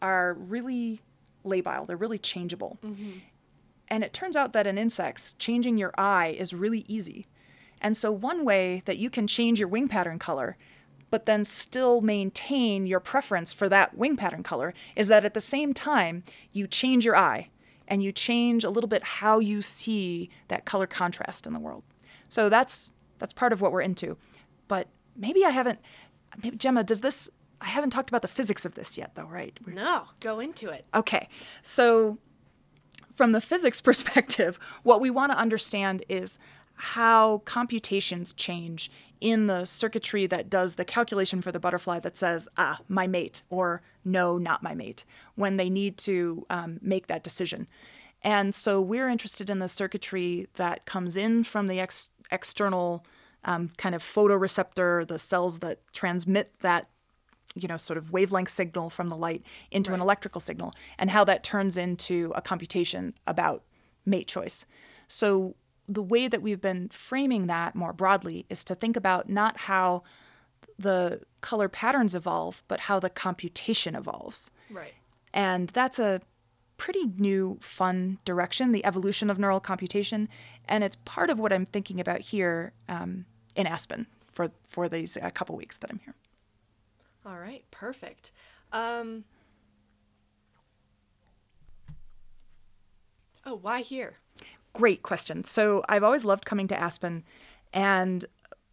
are 0.01 0.35
really 0.35 1.03
labile, 1.45 1.87
they're 1.87 1.97
really 1.97 2.19
changeable. 2.19 2.79
Mm-hmm. 2.85 3.19
And 3.93 4.03
it 4.03 4.15
turns 4.15 4.37
out 4.37 4.55
that 4.55 4.67
in 4.67 4.79
insects, 4.79 5.35
changing 5.35 5.77
your 5.77 5.93
eye 5.99 6.29
is 6.29 6.55
really 6.55 6.87
easy. 6.89 7.27
And 7.83 7.95
so, 7.95 8.11
one 8.11 8.43
way 8.43 8.81
that 8.87 8.97
you 8.97 9.11
can 9.11 9.27
change 9.27 9.59
your 9.59 9.69
wing 9.69 9.87
pattern 9.87 10.19
color, 10.19 10.57
but 11.11 11.27
then 11.27 11.45
still 11.45 12.01
maintain 12.01 12.87
your 12.87 13.01
preference 13.01 13.53
for 13.53 13.69
that 13.69 13.95
wing 13.95 14.17
pattern 14.17 14.43
color, 14.43 14.73
is 14.97 15.09
that 15.09 15.27
at 15.27 15.35
the 15.35 15.43
same 15.43 15.75
time, 15.75 16.25
you 16.53 16.67
change 16.67 17.05
your 17.05 17.15
eye 17.15 17.51
and 17.87 18.03
you 18.03 18.13
change 18.13 18.65
a 18.65 18.71
little 18.71 18.89
bit 18.89 19.05
how 19.05 19.41
you 19.41 19.61
see 19.61 20.31
that 20.49 20.65
color 20.65 20.87
contrast 20.87 21.47
in 21.47 21.53
the 21.53 21.59
world. 21.59 21.83
So, 22.31 22.49
that's, 22.49 22.95
that's 23.19 23.35
part 23.35 23.53
of 23.53 23.61
what 23.61 23.73
we're 23.73 23.83
into. 23.83 24.17
But 24.69 24.89
maybe 25.15 25.45
I 25.45 25.51
haven't, 25.51 25.81
maybe, 26.43 26.57
Gemma, 26.57 26.83
does 26.83 27.03
this, 27.03 27.29
I 27.61 27.67
haven't 27.67 27.91
talked 27.91 28.09
about 28.09 28.23
the 28.23 28.29
physics 28.29 28.65
of 28.65 28.75
this 28.75 28.97
yet, 28.97 29.17
though, 29.17 29.27
right? 29.27 29.55
No, 29.67 30.05
go 30.21 30.41
into 30.41 30.71
it. 30.71 30.87
Okay. 30.95 31.29
So, 31.63 32.17
from 33.15 33.33
the 33.33 33.41
physics 33.41 33.81
perspective, 33.89 34.59
what 34.83 35.01
we 35.01 35.11
want 35.11 35.33
to 35.33 35.39
understand 35.39 36.05
is 36.09 36.39
how 36.75 37.43
computations 37.45 38.33
change 38.33 38.91
in 39.21 39.47
the 39.47 39.65
circuitry 39.65 40.27
that 40.27 40.51
does 40.51 40.75
the 40.75 40.85
calculation 40.85 41.41
for 41.41 41.53
the 41.53 41.61
butterfly 41.61 42.01
that 42.01 42.17
says, 42.17 42.49
ah, 42.57 42.81
my 42.89 43.07
mate, 43.07 43.43
or 43.51 43.81
no, 44.05 44.37
not 44.37 44.63
my 44.63 44.75
mate, 44.75 45.05
when 45.37 45.57
they 45.59 45.71
need 45.71 45.97
to 45.97 46.45
um, 46.51 46.79
make 46.83 47.07
that 47.07 47.23
decision. 47.23 47.69
And 48.23 48.55
so 48.55 48.81
we're 48.81 49.09
interested 49.09 49.49
in 49.49 49.61
the 49.61 49.69
circuitry 49.69 50.49
that 50.55 50.87
comes 50.87 51.17
in 51.17 51.45
from 51.45 51.69
the 51.69 51.79
ex- 51.79 52.11
external 52.33 53.05
um, 53.45 53.71
kind 53.77 53.95
of 53.95 54.03
photoreceptor, 54.03 55.07
the 55.07 55.19
cells 55.19 55.61
that 55.61 55.79
transmit 55.93 56.51
that 56.61 56.89
you 57.55 57.69
know 57.69 57.77
sort 57.77 57.97
of 57.97 58.11
wavelength 58.11 58.51
signal 58.51 58.91
from 58.91 59.09
the 59.09 59.17
light 59.17 59.43
into 59.71 59.91
right. 59.91 59.97
an 59.97 60.03
electrical 60.03 60.41
signal 60.41 60.75
and 60.99 61.11
how 61.11 61.25
that 61.25 61.43
turns 61.43 61.77
into 61.77 62.33
a 62.35 62.43
computation 62.43 63.15
about 63.27 63.63
mate 64.05 64.27
choice. 64.27 64.67
So 65.07 65.55
the 65.89 66.03
way 66.03 66.29
that 66.29 66.43
we've 66.43 66.61
been 66.61 66.89
framing 66.89 67.47
that 67.49 67.75
more 67.75 67.93
broadly 67.93 68.47
is 68.49 68.65
to 68.65 68.75
think 68.75 68.97
about 68.97 69.29
not 69.29 69.59
how 69.59 70.03
the 70.79 71.21
color 71.41 71.69
patterns 71.69 72.15
evolve 72.15 72.63
but 72.69 72.81
how 72.81 72.99
the 72.99 73.11
computation 73.11 73.95
evolves. 73.95 74.51
Right. 74.71 74.95
And 75.35 75.69
that's 75.71 75.99
a 75.99 76.21
pretty 76.77 77.07
new 77.17 77.59
fun 77.61 78.19
direction 78.25 78.73
the 78.73 78.85
evolution 78.85 79.31
of 79.31 79.39
neural 79.39 79.61
computation. 79.61 80.29
And 80.67 80.83
it's 80.83 80.97
part 81.05 81.31
of 81.31 81.39
what 81.39 81.53
i'm 81.53 81.67
thinking 81.67 82.01
about 82.01 82.21
here 82.21 82.73
um, 82.89 83.27
in 83.55 83.67
aspen 83.67 84.07
for 84.33 84.51
for 84.67 84.89
these 84.89 85.17
uh, 85.17 85.31
couple 85.31 85.57
weeks 85.57 85.77
that 85.77 85.91
i'm 85.91 86.01
here 86.05 86.15
all 87.25 87.39
right, 87.39 87.65
perfect. 87.71 88.33
Um, 88.73 89.25
oh, 93.47 93.57
why 93.57 93.83
here? 93.83 94.19
Great 94.73 95.03
question. 95.03 95.45
So 95.45 95.85
I've 95.89 96.03
always 96.03 96.25
loved 96.25 96.45
coming 96.45 96.67
to 96.69 96.79
Aspen, 96.79 97.25
and 97.73 98.25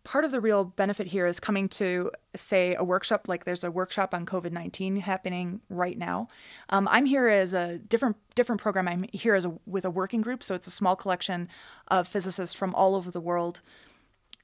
part 0.03 0.25
of 0.25 0.31
the 0.31 0.41
real 0.41 0.63
benefit 0.63 1.07
here 1.07 1.27
is 1.27 1.39
coming 1.39 1.69
to 1.69 2.09
say 2.35 2.73
a 2.75 2.83
workshop 2.83 3.27
like 3.27 3.45
there's 3.45 3.63
a 3.63 3.69
workshop 3.69 4.13
on 4.13 4.25
covid-19 4.25 5.01
happening 5.01 5.61
right 5.69 5.97
now 5.97 6.27
um, 6.69 6.87
i'm 6.89 7.05
here 7.05 7.27
as 7.27 7.53
a 7.53 7.77
different 7.77 8.15
different 8.33 8.61
program 8.61 8.87
i'm 8.87 9.05
here 9.11 9.35
as 9.35 9.45
a, 9.45 9.53
with 9.65 9.85
a 9.85 9.89
working 9.89 10.21
group 10.21 10.41
so 10.41 10.55
it's 10.55 10.67
a 10.67 10.71
small 10.71 10.95
collection 10.95 11.47
of 11.89 12.07
physicists 12.07 12.55
from 12.55 12.73
all 12.75 12.95
over 12.95 13.11
the 13.11 13.21
world 13.21 13.61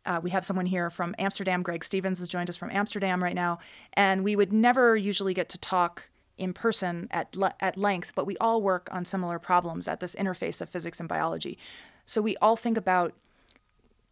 uh, 0.06 0.20
we 0.22 0.30
have 0.32 0.46
someone 0.46 0.66
here 0.66 0.90
from 0.90 1.16
Amsterdam. 1.18 1.64
Greg 1.64 1.84
Stephens 1.84 2.20
has 2.20 2.28
joined 2.28 2.50
us 2.50 2.56
from 2.56 2.72
Amsterdam 2.72 3.24
right 3.24 3.36
now. 3.36 3.60
And 3.94 4.24
we 4.24 4.36
would 4.36 4.54
never 4.54 4.96
usually 4.96 5.34
get 5.34 5.50
to 5.50 5.58
talk 5.58 6.10
in 6.38 6.54
person 6.54 7.08
at, 7.12 7.36
le- 7.36 7.56
at 7.60 7.78
length, 7.78 8.14
but 8.16 8.26
we 8.26 8.38
all 8.38 8.62
work 8.62 8.90
on 8.92 9.06
similar 9.06 9.40
problems 9.40 9.88
at 9.88 10.00
this 10.00 10.16
interface 10.16 10.62
of 10.62 10.70
physics 10.70 11.00
and 11.00 11.08
biology. 11.08 11.58
So 12.06 12.22
we 12.22 12.36
all 12.38 12.56
think 12.56 12.78
about 12.78 13.14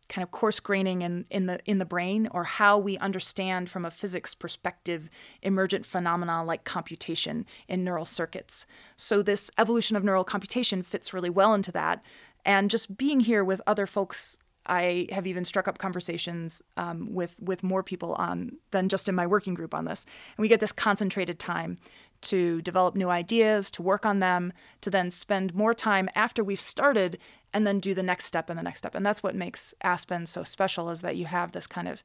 kind 0.10 0.24
of 0.24 0.32
coarse 0.32 0.60
graining 0.60 1.02
in, 1.02 1.26
in 1.30 1.46
the 1.46 1.60
in 1.66 1.78
the 1.78 1.86
brain 1.86 2.28
or 2.32 2.44
how 2.44 2.78
we 2.78 2.98
understand 2.98 3.70
from 3.70 3.86
a 3.86 3.92
physics 3.92 4.36
perspective 4.36 5.10
emergent 5.42 5.86
phenomena 5.86 6.44
like 6.44 6.66
computation 6.66 7.46
in 7.68 7.84
neural 7.84 8.06
circuits. 8.06 8.66
So 8.98 9.22
this 9.22 9.50
evolution 9.58 9.96
of 9.96 10.04
neural 10.04 10.24
computation 10.24 10.84
fits 10.84 11.14
really 11.14 11.30
well 11.30 11.54
into 11.54 11.72
that. 11.72 12.04
And 12.46 12.70
just 12.70 12.98
being 12.98 13.22
here 13.22 13.44
with 13.44 13.62
other 13.66 13.88
folks 13.88 14.38
I 14.66 15.08
have 15.12 15.28
even 15.28 15.46
struck 15.46 15.68
up 15.68 15.78
conversations 15.78 16.62
um, 16.78 17.14
with 17.14 17.40
with 17.40 17.64
more 17.64 17.84
people 17.84 18.14
on 18.14 18.58
than 18.72 18.90
just 18.90 19.10
in 19.10 19.16
my 19.16 19.28
working 19.28 19.54
group 19.54 19.74
on 19.74 19.86
this, 19.86 20.06
and 20.38 20.42
we 20.42 20.48
get 20.48 20.60
this 20.60 20.72
concentrated 20.72 21.40
time 21.40 21.78
to 22.22 22.62
develop 22.62 22.96
new 22.96 23.10
ideas, 23.10 23.70
to 23.72 23.82
work 23.82 24.06
on 24.06 24.20
them, 24.20 24.54
to 24.82 24.90
then 24.90 25.12
spend 25.12 25.54
more 25.54 25.74
time 25.74 26.10
after 26.16 26.44
we've 26.44 26.62
started, 26.62 27.18
and 27.54 27.68
then 27.68 27.80
do 27.80 27.94
the 27.94 28.04
next 28.04 28.26
step 28.26 28.50
and 28.50 28.58
the 28.58 28.64
next 28.64 28.80
step. 28.80 28.96
And 28.96 29.06
that's 29.06 29.22
what 29.22 29.36
makes 29.36 29.74
Aspen 29.82 30.26
so 30.26 30.44
special 30.44 30.90
is 30.90 31.02
that 31.02 31.18
you 31.18 31.26
have 31.26 31.52
this 31.52 31.68
kind 31.68 31.88
of 31.88 32.02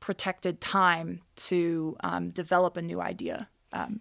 protected 0.00 0.60
time 0.60 1.22
to 1.36 1.96
um, 2.00 2.28
develop 2.28 2.76
a 2.76 2.82
new 2.82 3.00
idea. 3.00 3.48
Um, 3.72 4.00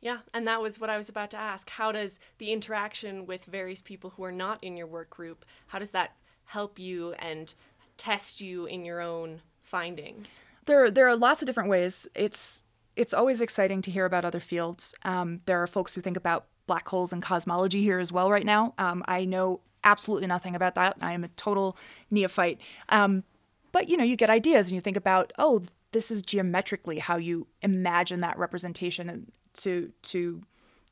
yeah, 0.00 0.18
and 0.32 0.46
that 0.46 0.62
was 0.62 0.80
what 0.80 0.90
I 0.90 0.96
was 0.96 1.08
about 1.08 1.30
to 1.32 1.36
ask. 1.36 1.68
How 1.70 1.92
does 1.92 2.18
the 2.38 2.52
interaction 2.52 3.26
with 3.26 3.44
various 3.44 3.82
people 3.82 4.10
who 4.10 4.24
are 4.24 4.32
not 4.32 4.62
in 4.62 4.76
your 4.76 4.86
work 4.86 5.10
group, 5.10 5.44
how 5.68 5.78
does 5.78 5.90
that 5.90 6.12
help 6.48 6.78
you 6.78 7.12
and 7.14 7.54
test 7.96 8.40
you 8.40 8.66
in 8.66 8.84
your 8.84 9.00
own 9.00 9.40
findings? 9.62 10.40
There, 10.66 10.90
there 10.90 11.08
are 11.08 11.16
lots 11.16 11.42
of 11.42 11.46
different 11.46 11.70
ways. 11.70 12.08
It's 12.14 12.64
it's 12.96 13.14
always 13.14 13.40
exciting 13.40 13.80
to 13.82 13.92
hear 13.92 14.04
about 14.04 14.24
other 14.24 14.40
fields. 14.40 14.92
Um, 15.04 15.40
there 15.46 15.62
are 15.62 15.68
folks 15.68 15.94
who 15.94 16.00
think 16.00 16.16
about 16.16 16.46
black 16.66 16.88
holes 16.88 17.12
and 17.12 17.22
cosmology 17.22 17.80
here 17.80 18.00
as 18.00 18.10
well 18.10 18.28
right 18.28 18.44
now. 18.44 18.74
Um, 18.76 19.04
I 19.06 19.24
know 19.24 19.60
absolutely 19.84 20.26
nothing 20.26 20.56
about 20.56 20.74
that. 20.74 20.96
I 21.00 21.12
am 21.12 21.22
a 21.22 21.28
total 21.28 21.76
neophyte. 22.10 22.58
Um, 22.88 23.22
but 23.70 23.88
you 23.88 23.96
know, 23.96 24.02
you 24.02 24.16
get 24.16 24.30
ideas 24.30 24.66
and 24.66 24.74
you 24.74 24.80
think 24.80 24.96
about, 24.96 25.32
oh, 25.38 25.62
this 25.92 26.10
is 26.10 26.22
geometrically 26.22 26.98
how 26.98 27.16
you 27.16 27.46
imagine 27.62 28.20
that 28.20 28.36
representation 28.36 29.30
to 29.54 29.92
to 30.02 30.42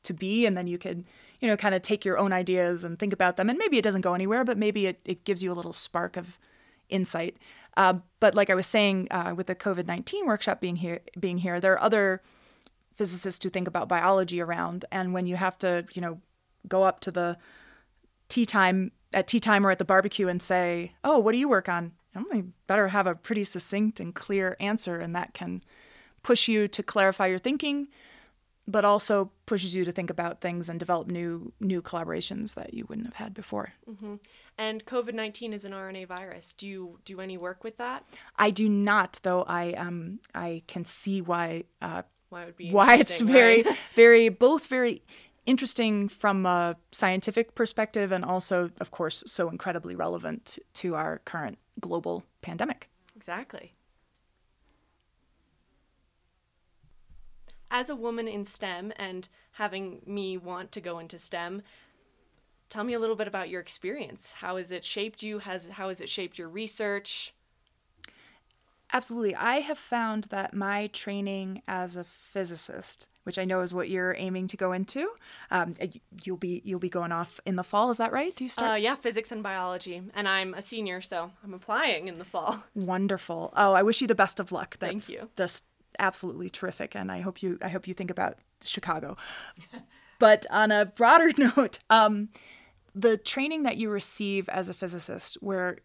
to 0.03 0.13
be, 0.13 0.45
and 0.45 0.55
then 0.55 0.67
you 0.67 0.77
can 0.77 1.05
you 1.41 1.47
know 1.47 1.57
kind 1.57 1.75
of 1.75 1.81
take 1.81 2.05
your 2.05 2.17
own 2.17 2.33
ideas 2.33 2.83
and 2.83 2.97
think 2.97 3.13
about 3.13 3.37
them, 3.37 3.49
and 3.49 3.57
maybe 3.57 3.77
it 3.77 3.83
doesn't 3.83 4.01
go 4.01 4.13
anywhere, 4.13 4.43
but 4.43 4.57
maybe 4.57 4.87
it, 4.87 4.99
it 5.05 5.23
gives 5.23 5.43
you 5.43 5.51
a 5.51 5.55
little 5.55 5.73
spark 5.73 6.17
of 6.17 6.39
insight. 6.89 7.37
Uh, 7.75 7.95
but 8.19 8.33
like 8.33 8.49
I 8.49 8.55
was 8.55 8.65
saying, 8.65 9.07
uh, 9.11 9.33
with 9.35 9.47
the 9.47 9.55
COVID 9.55 9.85
nineteen 9.85 10.25
workshop 10.25 10.59
being 10.59 10.77
here, 10.77 11.01
being 11.19 11.39
here, 11.39 11.59
there 11.59 11.73
are 11.73 11.81
other 11.81 12.21
physicists 12.95 13.43
who 13.43 13.49
think 13.49 13.67
about 13.67 13.87
biology 13.87 14.41
around, 14.41 14.85
and 14.91 15.13
when 15.13 15.27
you 15.27 15.35
have 15.35 15.57
to, 15.59 15.85
you 15.93 16.01
know, 16.01 16.19
go 16.67 16.83
up 16.83 16.99
to 17.01 17.11
the 17.11 17.37
tea 18.29 18.45
time 18.45 18.91
at 19.13 19.27
tea 19.27 19.39
time 19.39 19.65
or 19.65 19.71
at 19.71 19.77
the 19.77 19.85
barbecue 19.85 20.27
and 20.27 20.41
say, 20.41 20.93
"Oh, 21.03 21.19
what 21.19 21.33
do 21.33 21.37
you 21.37 21.47
work 21.49 21.69
on?" 21.69 21.93
I 22.15 22.45
better 22.65 22.87
have 22.87 23.05
a 23.05 23.13
pretty 23.13 23.43
succinct 23.43 23.99
and 23.99 24.15
clear 24.15 24.57
answer, 24.59 24.99
and 24.99 25.15
that 25.15 25.35
can 25.35 25.63
push 26.23 26.47
you 26.47 26.67
to 26.67 26.81
clarify 26.81 27.27
your 27.27 27.37
thinking, 27.37 27.89
but 28.67 28.83
also 28.83 29.31
pushes 29.45 29.73
you 29.73 29.85
to 29.85 29.91
think 29.91 30.09
about 30.09 30.41
things 30.41 30.69
and 30.69 30.79
develop 30.79 31.07
new 31.07 31.53
new 31.59 31.81
collaborations 31.81 32.55
that 32.55 32.73
you 32.73 32.85
wouldn't 32.87 33.07
have 33.07 33.15
had 33.15 33.33
before. 33.33 33.73
Mm-hmm. 33.89 34.15
And 34.57 34.85
COVID 34.85 35.13
nineteen 35.13 35.53
is 35.53 35.63
an 35.63 35.71
RNA 35.71 36.07
virus. 36.07 36.53
Do 36.53 36.67
you 36.67 36.99
do 37.05 37.21
any 37.21 37.37
work 37.37 37.63
with 37.63 37.77
that? 37.77 38.03
I 38.35 38.51
do 38.51 38.67
not, 38.67 39.19
though. 39.23 39.43
I 39.43 39.73
um 39.73 40.19
I 40.35 40.63
can 40.67 40.85
see 40.85 41.21
why. 41.21 41.63
Uh, 41.81 42.03
why 42.29 42.41
it 42.41 42.45
would 42.47 42.57
be 42.57 42.71
why 42.71 42.97
it's 42.97 43.21
right? 43.21 43.31
very 43.31 43.63
very 43.95 44.27
both 44.27 44.67
very 44.67 45.01
interesting 45.45 46.09
from 46.09 46.45
a 46.45 46.75
scientific 46.91 47.55
perspective 47.55 48.11
and 48.11 48.25
also 48.25 48.69
of 48.81 48.91
course 48.91 49.23
so 49.25 49.49
incredibly 49.49 49.95
relevant 49.95 50.59
to 50.73 50.93
our 50.93 51.19
current 51.19 51.57
global 51.79 52.25
pandemic 52.41 52.89
exactly 53.15 53.76
as 57.71 57.89
a 57.89 57.95
woman 57.95 58.27
in 58.27 58.45
STEM 58.45 58.93
and 58.95 59.29
having 59.53 60.01
me 60.05 60.37
want 60.37 60.71
to 60.73 60.81
go 60.81 60.99
into 60.99 61.17
STEM, 61.17 61.61
tell 62.69 62.83
me 62.83 62.93
a 62.93 62.99
little 62.99 63.15
bit 63.15 63.27
about 63.27 63.49
your 63.49 63.61
experience. 63.61 64.33
How 64.33 64.57
has 64.57 64.71
it 64.71 64.85
shaped 64.85 65.23
you? 65.23 65.39
Has 65.39 65.69
how 65.69 65.89
has 65.89 66.01
it 66.01 66.09
shaped 66.09 66.37
your 66.37 66.49
research? 66.49 67.33
Absolutely. 68.93 69.35
I 69.35 69.59
have 69.59 69.77
found 69.77 70.25
that 70.25 70.53
my 70.53 70.87
training 70.87 71.61
as 71.67 71.97
a 71.97 72.05
physicist, 72.05 73.09
which 73.23 73.37
I 73.37 73.43
know 73.43 73.59
is 73.59 73.73
what 73.73 73.89
you're 73.89 74.15
aiming 74.17 74.47
to 74.47 74.57
go 74.57 74.71
into, 74.71 75.09
um, 75.51 75.73
you'll 76.23 76.37
be 76.37 76.61
you'll 76.63 76.79
be 76.79 76.89
going 76.89 77.11
off 77.11 77.39
in 77.45 77.57
the 77.57 77.63
fall. 77.63 77.89
Is 77.89 77.97
that 77.97 78.13
right? 78.13 78.33
Do 78.33 78.45
you 78.45 78.49
start? 78.49 78.71
Uh, 78.71 78.75
yeah, 78.75 78.95
physics 78.95 79.31
and 79.31 79.43
biology, 79.43 80.01
and 80.15 80.27
I'm 80.27 80.53
a 80.53 80.61
senior, 80.61 81.01
so 81.01 81.31
I'm 81.43 81.53
applying 81.53 82.07
in 82.07 82.17
the 82.17 82.25
fall. 82.25 82.63
Wonderful. 82.75 83.53
Oh, 83.57 83.73
I 83.73 83.83
wish 83.83 83.99
you 83.99 84.07
the 84.07 84.15
best 84.15 84.39
of 84.39 84.53
luck. 84.53 84.77
That's 84.79 85.07
Thank 85.07 85.21
you. 85.21 85.29
Just 85.35 85.65
absolutely 85.99 86.49
terrific, 86.49 86.95
and 86.95 87.11
I 87.11 87.21
hope 87.21 87.41
you 87.41 87.57
I 87.61 87.69
hope 87.69 87.87
you 87.87 87.93
think 87.93 88.11
about 88.11 88.37
Chicago. 88.63 89.17
but 90.19 90.45
on 90.49 90.71
a 90.71 90.85
broader 90.85 91.31
note, 91.37 91.79
um, 91.89 92.29
the 92.95 93.17
training 93.17 93.63
that 93.63 93.77
you 93.77 93.89
receive 93.89 94.49
as 94.49 94.69
a 94.69 94.73
physicist, 94.73 95.37
where 95.41 95.77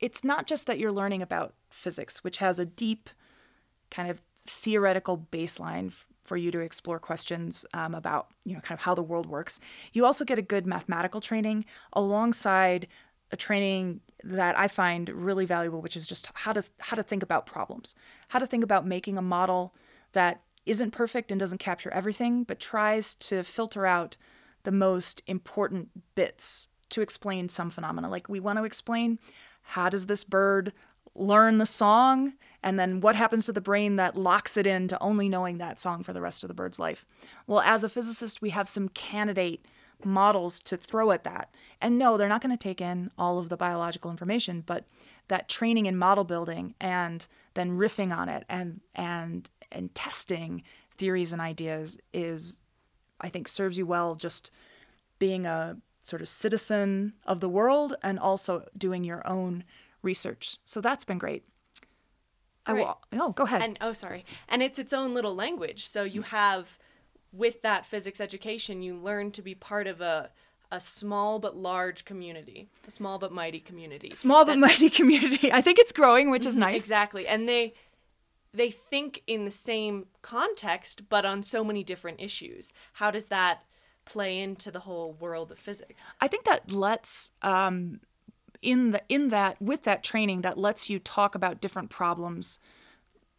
it's 0.00 0.24
not 0.24 0.46
just 0.46 0.66
that 0.66 0.78
you're 0.78 0.92
learning 0.92 1.22
about 1.22 1.54
physics, 1.70 2.22
which 2.22 2.38
has 2.38 2.58
a 2.58 2.66
deep 2.66 3.10
kind 3.90 4.10
of 4.10 4.20
theoretical 4.46 5.26
baseline 5.30 5.88
f- 5.88 6.06
for 6.22 6.36
you 6.36 6.50
to 6.50 6.60
explore 6.60 6.98
questions 6.98 7.64
um, 7.72 7.94
about 7.94 8.28
you 8.44 8.54
know 8.54 8.60
kind 8.60 8.78
of 8.78 8.84
how 8.84 8.94
the 8.94 9.02
world 9.02 9.26
works. 9.26 9.60
You 9.92 10.04
also 10.04 10.24
get 10.24 10.38
a 10.38 10.42
good 10.42 10.66
mathematical 10.66 11.20
training 11.20 11.64
alongside 11.92 12.88
a 13.30 13.36
training 13.36 14.00
that 14.22 14.58
I 14.58 14.68
find 14.68 15.08
really 15.08 15.46
valuable, 15.46 15.82
which 15.82 15.96
is 15.96 16.06
just 16.06 16.30
how 16.34 16.52
to 16.52 16.64
how 16.78 16.96
to 16.96 17.02
think 17.02 17.22
about 17.22 17.46
problems, 17.46 17.94
how 18.28 18.38
to 18.38 18.46
think 18.46 18.64
about 18.64 18.86
making 18.86 19.18
a 19.18 19.22
model 19.22 19.74
that 20.12 20.42
isn't 20.64 20.90
perfect 20.90 21.30
and 21.30 21.38
doesn't 21.38 21.58
capture 21.58 21.90
everything, 21.90 22.42
but 22.42 22.58
tries 22.58 23.14
to 23.14 23.42
filter 23.42 23.86
out 23.86 24.16
the 24.64 24.72
most 24.72 25.22
important 25.26 25.90
bits 26.14 26.68
to 26.88 27.00
explain 27.00 27.48
some 27.48 27.70
phenomena. 27.70 28.08
Like 28.08 28.28
we 28.28 28.40
want 28.40 28.58
to 28.58 28.64
explain 28.64 29.18
how 29.62 29.88
does 29.88 30.06
this 30.06 30.24
bird 30.24 30.72
learn 31.14 31.58
the 31.58 31.66
song 31.66 32.34
and 32.62 32.78
then 32.78 33.00
what 33.00 33.16
happens 33.16 33.46
to 33.46 33.52
the 33.52 33.60
brain 33.60 33.96
that 33.96 34.16
locks 34.16 34.56
it 34.56 34.66
into 34.66 35.00
only 35.00 35.28
knowing 35.28 35.58
that 35.58 35.80
song 35.80 36.02
for 36.02 36.12
the 36.12 36.20
rest 36.20 36.44
of 36.44 36.48
the 36.48 36.54
bird's 36.54 36.78
life 36.78 37.06
well 37.46 37.60
as 37.60 37.82
a 37.82 37.88
physicist 37.88 38.42
we 38.42 38.50
have 38.50 38.68
some 38.68 38.88
candidate 38.90 39.64
models 40.04 40.60
to 40.60 40.76
throw 40.76 41.10
at 41.10 41.24
that 41.24 41.54
and 41.80 41.98
no 41.98 42.16
they're 42.16 42.28
not 42.28 42.42
going 42.42 42.56
to 42.56 42.62
take 42.62 42.80
in 42.80 43.10
all 43.18 43.38
of 43.38 43.48
the 43.48 43.56
biological 43.56 44.10
information 44.10 44.62
but 44.64 44.84
that 45.28 45.48
training 45.48 45.86
in 45.86 45.96
model 45.96 46.24
building 46.24 46.74
and 46.80 47.26
then 47.54 47.78
riffing 47.78 48.16
on 48.16 48.28
it 48.28 48.44
and 48.48 48.80
and 48.94 49.50
and 49.72 49.94
testing 49.94 50.62
theories 50.96 51.32
and 51.32 51.40
ideas 51.40 51.96
is 52.12 52.60
i 53.20 53.28
think 53.28 53.48
serves 53.48 53.78
you 53.78 53.86
well 53.86 54.14
just 54.14 54.50
being 55.18 55.46
a 55.46 55.76
sort 56.06 56.22
of 56.22 56.28
citizen 56.28 57.14
of 57.24 57.40
the 57.40 57.48
world 57.48 57.94
and 58.02 58.18
also 58.18 58.64
doing 58.78 59.02
your 59.02 59.26
own 59.26 59.64
research. 60.02 60.58
So 60.64 60.80
that's 60.80 61.04
been 61.04 61.18
great. 61.18 61.44
Right. 62.68 62.78
I 62.78 62.84
will, 62.84 62.98
oh, 63.20 63.32
go 63.32 63.44
ahead. 63.44 63.62
And 63.62 63.78
oh, 63.80 63.92
sorry. 63.92 64.24
And 64.48 64.62
it's 64.62 64.78
its 64.78 64.92
own 64.92 65.12
little 65.12 65.34
language. 65.34 65.86
So 65.86 66.04
you 66.04 66.22
have, 66.22 66.78
with 67.32 67.62
that 67.62 67.86
physics 67.86 68.20
education, 68.20 68.82
you 68.82 68.96
learn 68.96 69.30
to 69.32 69.42
be 69.42 69.54
part 69.54 69.86
of 69.86 70.00
a 70.00 70.30
a 70.72 70.80
small 70.80 71.38
but 71.38 71.56
large 71.56 72.04
community, 72.04 72.68
a 72.86 72.90
small 72.90 73.18
but 73.18 73.32
mighty 73.32 73.60
community. 73.60 74.10
Small 74.10 74.44
but 74.44 74.58
mighty 74.58 74.90
community. 75.00 75.52
I 75.52 75.60
think 75.60 75.78
it's 75.78 75.92
growing, 75.92 76.30
which 76.30 76.44
is 76.44 76.54
mm-hmm, 76.54 76.62
nice. 76.62 76.82
Exactly. 76.82 77.26
And 77.26 77.48
they 77.48 77.74
they 78.52 78.70
think 78.70 79.22
in 79.26 79.44
the 79.44 79.50
same 79.50 80.06
context 80.22 81.08
but 81.08 81.24
on 81.24 81.42
so 81.42 81.62
many 81.62 81.84
different 81.84 82.20
issues. 82.20 82.72
How 82.94 83.10
does 83.10 83.28
that 83.28 83.62
play 84.04 84.40
into 84.40 84.70
the 84.70 84.80
whole 84.80 85.12
world 85.12 85.52
of 85.52 85.58
physics? 85.58 86.10
I 86.20 86.28
think 86.28 86.44
that 86.44 86.72
lets 86.72 87.32
um, 87.42 88.00
in 88.62 88.90
the 88.90 89.02
in 89.08 89.28
that 89.28 89.60
with 89.60 89.82
that 89.84 90.02
training 90.02 90.40
that 90.42 90.58
lets 90.58 90.88
you 90.88 90.98
talk 90.98 91.34
about 91.34 91.60
different 91.60 91.90
problems 91.90 92.58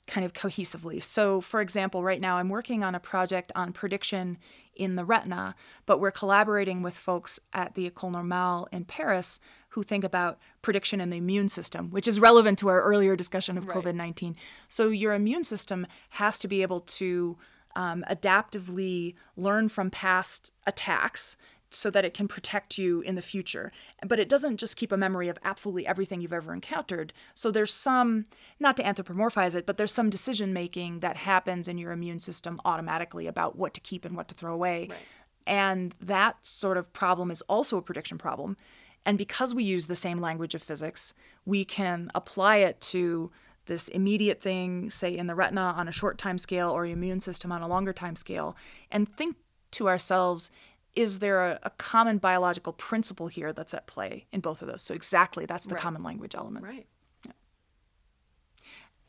kind 0.08 0.26
of 0.26 0.34
cohesively. 0.34 1.04
So, 1.04 1.42
for 1.42 1.62
example, 1.62 2.02
right 2.02 2.22
now 2.22 2.38
I'm 2.38 2.50
working 2.50 2.84
on 2.84 2.96
a 2.96 3.00
project 3.00 3.52
on 3.56 3.74
prediction 3.74 4.38
in 4.76 4.96
the 4.96 5.06
retina, 5.06 5.56
but 5.86 6.00
we're 6.00 6.12
collaborating 6.12 6.82
with 6.82 6.98
folks 6.98 7.40
at 7.54 7.76
the 7.76 7.90
École 7.90 8.12
Normale 8.12 8.68
in 8.72 8.86
Paris 8.86 9.40
who 9.70 9.84
think 9.84 10.04
about 10.04 10.40
prediction 10.62 11.02
in 11.02 11.10
the 11.10 11.18
immune 11.18 11.50
system, 11.50 11.92
which 11.92 12.08
is 12.08 12.20
relevant 12.20 12.58
to 12.60 12.70
our 12.70 12.82
earlier 12.82 13.16
discussion 13.16 13.58
of 13.58 13.68
right. 13.68 13.78
COVID 13.78 13.96
19. 13.96 14.36
So, 14.68 14.88
your 14.88 15.14
immune 15.14 15.44
system 15.44 15.86
has 16.12 16.40
to 16.40 16.48
be 16.48 16.62
able 16.62 16.80
to 16.82 17.38
um, 17.76 18.04
adaptively 18.10 19.14
learn 19.36 19.70
from 19.70 19.92
past 19.92 20.52
attacks 20.66 21.38
so 21.70 21.90
that 21.90 22.06
it 22.06 22.14
can 22.14 22.28
protect 22.28 22.78
you 22.78 23.02
in 23.02 23.16
the 23.16 23.22
future. 23.22 23.72
But 24.06 24.20
it 24.20 24.30
doesn't 24.30 24.58
just 24.58 24.78
keep 24.78 24.92
a 24.92 24.98
memory 24.98 25.28
of 25.28 25.38
absolutely 25.44 25.86
everything 25.86 26.22
you've 26.22 26.34
ever 26.34 26.54
encountered. 26.54 27.14
So 27.34 27.52
there's 27.52 27.74
some, 27.74 28.26
not 28.60 28.78
to 28.78 28.84
anthropomorphize 28.84 29.56
it, 29.56 29.66
but 29.66 29.78
there's 29.78 29.92
some 29.92 30.10
decision 30.10 30.54
making 30.54 31.02
that 31.02 31.18
happens 31.18 31.68
in 31.68 31.78
your 31.78 31.92
immune 31.92 32.20
system 32.20 32.62
automatically 32.66 33.28
about 33.28 33.58
what 33.58 33.74
to 33.74 33.82
keep 33.82 34.06
and 34.06 34.16
what 34.16 34.28
to 34.30 34.36
throw 34.36 34.54
away. 34.54 34.88
Right. 34.90 35.00
And 35.46 35.96
that 36.02 36.46
sort 36.46 36.78
of 36.78 36.92
problem 36.94 37.32
is 37.32 37.42
also 37.44 37.78
a 37.78 37.82
prediction 37.82 38.18
problem. 38.18 38.58
And 39.06 39.18
because 39.18 39.54
we 39.56 39.64
use 39.64 39.88
the 39.88 39.96
same 39.96 40.20
language 40.20 40.54
of 40.54 40.62
physics, 40.62 41.14
we 41.46 41.64
can 41.64 42.12
apply 42.14 42.58
it 42.58 42.82
to 42.82 43.32
this 43.68 43.88
immediate 43.90 44.42
thing, 44.42 44.90
say 44.90 45.16
in 45.16 45.28
the 45.28 45.36
retina 45.36 45.74
on 45.78 45.88
a 45.88 45.92
short 45.92 46.18
time 46.18 46.38
scale 46.38 46.70
or 46.70 46.86
immune 46.86 47.20
system 47.20 47.52
on 47.52 47.62
a 47.62 47.68
longer 47.68 47.94
time 47.94 48.16
scale, 48.16 48.56
and 48.92 49.14
think 49.16 49.38
to 49.72 49.88
ourselves, 49.88 50.50
is 50.98 51.20
there 51.20 51.46
a, 51.46 51.60
a, 51.62 51.70
common 51.70 52.18
biological 52.18 52.74
principle 52.74 53.28
here 53.28 53.54
that's 53.54 53.74
at 53.74 53.86
play 53.86 54.26
in 54.32 54.42
both 54.42 54.64
of 54.64 54.68
those? 54.68 54.82
So 54.82 54.96
exactly, 54.96 55.46
that's 55.46 55.68
the 55.68 55.76
right. 55.76 55.82
common 55.82 56.02
language 56.02 56.34
element. 56.34 56.66
Right. 56.66 56.88
Yeah. 57.24 57.34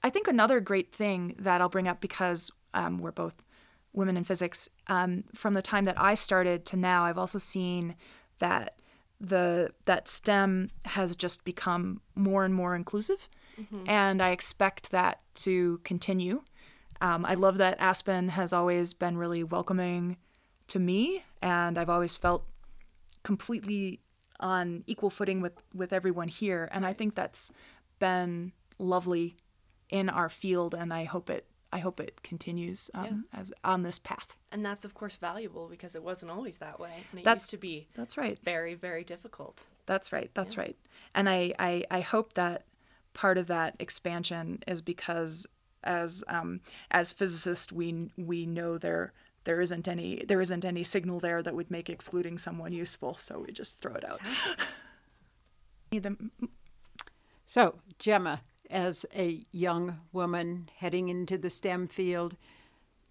I 0.03 0.11
think 0.11 0.29
another 0.29 0.61
great 0.61 0.94
thing 0.94 1.35
that 1.38 1.62
I'll 1.62 1.70
bring 1.70 1.88
up 1.88 2.03
because 2.03 2.51
um, 2.74 2.98
we're 2.98 3.11
both 3.11 3.37
women 3.94 4.18
in 4.18 4.24
physics, 4.24 4.68
um, 4.88 5.24
from 5.35 5.55
the 5.55 5.62
time 5.62 5.87
that 5.87 5.98
I 5.98 6.12
started 6.12 6.66
to 6.66 6.77
now, 6.77 7.05
I've 7.05 7.16
also 7.16 7.38
seen 7.38 7.96
that 8.38 8.77
the 9.18 9.70
that 9.87 10.07
STEM 10.07 10.70
has 10.85 11.16
just 11.16 11.44
become 11.44 12.03
more 12.14 12.44
and 12.44 12.55
more 12.55 12.77
inclusive, 12.77 13.29
mm-hmm. 13.61 13.88
and 13.88 14.22
I 14.22 14.31
expect 14.31 14.90
that 14.90 15.22
to 15.37 15.81
continue. 15.85 16.42
Um, 17.01 17.24
I 17.24 17.35
love 17.35 17.57
that 17.59 17.81
Aspen 17.81 18.29
has 18.29 18.53
always 18.53 18.92
been 18.92 19.16
really 19.16 19.42
welcoming 19.42 20.18
to 20.68 20.79
me, 20.79 21.24
and 21.42 21.79
I've 21.79 21.90
always 21.90 22.16
felt 22.16 22.44
completely 23.22 24.01
on 24.40 24.85
equal 24.87 25.11
footing 25.11 25.40
with 25.40 25.55
with 25.74 25.92
everyone 25.92 26.29
here, 26.29 26.68
and 26.72 26.87
I 26.87 26.92
think 26.92 27.14
that's 27.14 27.51
been 27.98 28.53
lovely 28.79 29.37
in 29.90 30.09
our 30.09 30.29
field, 30.29 30.74
and 30.74 30.92
I 30.92 31.05
hope 31.05 31.31
it 31.31 31.46
I 31.72 31.79
hope 31.79 32.01
it 32.01 32.22
continues 32.22 32.90
um, 32.94 33.27
yeah. 33.33 33.40
as 33.40 33.53
on 33.64 33.83
this 33.83 33.98
path. 33.98 34.37
And 34.51 34.64
that's 34.64 34.85
of 34.85 34.94
course 34.94 35.16
valuable 35.16 35.68
because 35.68 35.94
it 35.94 36.03
wasn't 36.03 36.31
always 36.31 36.59
that 36.59 36.81
way, 36.81 37.05
and 37.11 37.20
it 37.20 37.24
that's, 37.24 37.44
used 37.44 37.51
to 37.51 37.59
be. 37.59 37.88
That's 37.94 38.16
right. 38.16 38.38
Very 38.42 38.74
very 38.74 39.05
difficult. 39.05 39.64
That's 39.87 40.12
right. 40.12 40.31
That's 40.35 40.55
yeah. 40.55 40.61
right. 40.61 40.77
And 41.14 41.29
I, 41.29 41.53
I 41.59 41.85
I 41.90 42.01
hope 42.01 42.35
that 42.35 42.64
part 43.14 43.38
of 43.38 43.46
that 43.48 43.74
expansion 43.79 44.62
is 44.66 44.81
because 44.81 45.46
as 45.85 46.24
um, 46.29 46.61
as 46.90 47.12
physicists 47.12 47.72
we 47.72 48.11
we 48.16 48.46
know 48.46 48.79
there 48.79 49.12
there 49.48 49.62
isn't 49.62 49.88
any 49.88 50.22
there 50.28 50.42
isn't 50.42 50.66
any 50.66 50.84
signal 50.84 51.20
there 51.20 51.42
that 51.42 51.54
would 51.54 51.70
make 51.70 51.88
excluding 51.88 52.37
someone 52.37 52.70
useful, 52.70 53.14
so 53.14 53.42
we 53.46 53.50
just 53.50 53.80
throw 53.80 53.94
it 53.94 54.04
out. 54.04 54.20
so 57.46 57.76
Gemma, 57.98 58.42
as 58.68 59.06
a 59.16 59.46
young 59.50 60.00
woman 60.12 60.68
heading 60.76 61.08
into 61.08 61.38
the 61.38 61.48
STEM 61.48 61.88
field, 61.88 62.37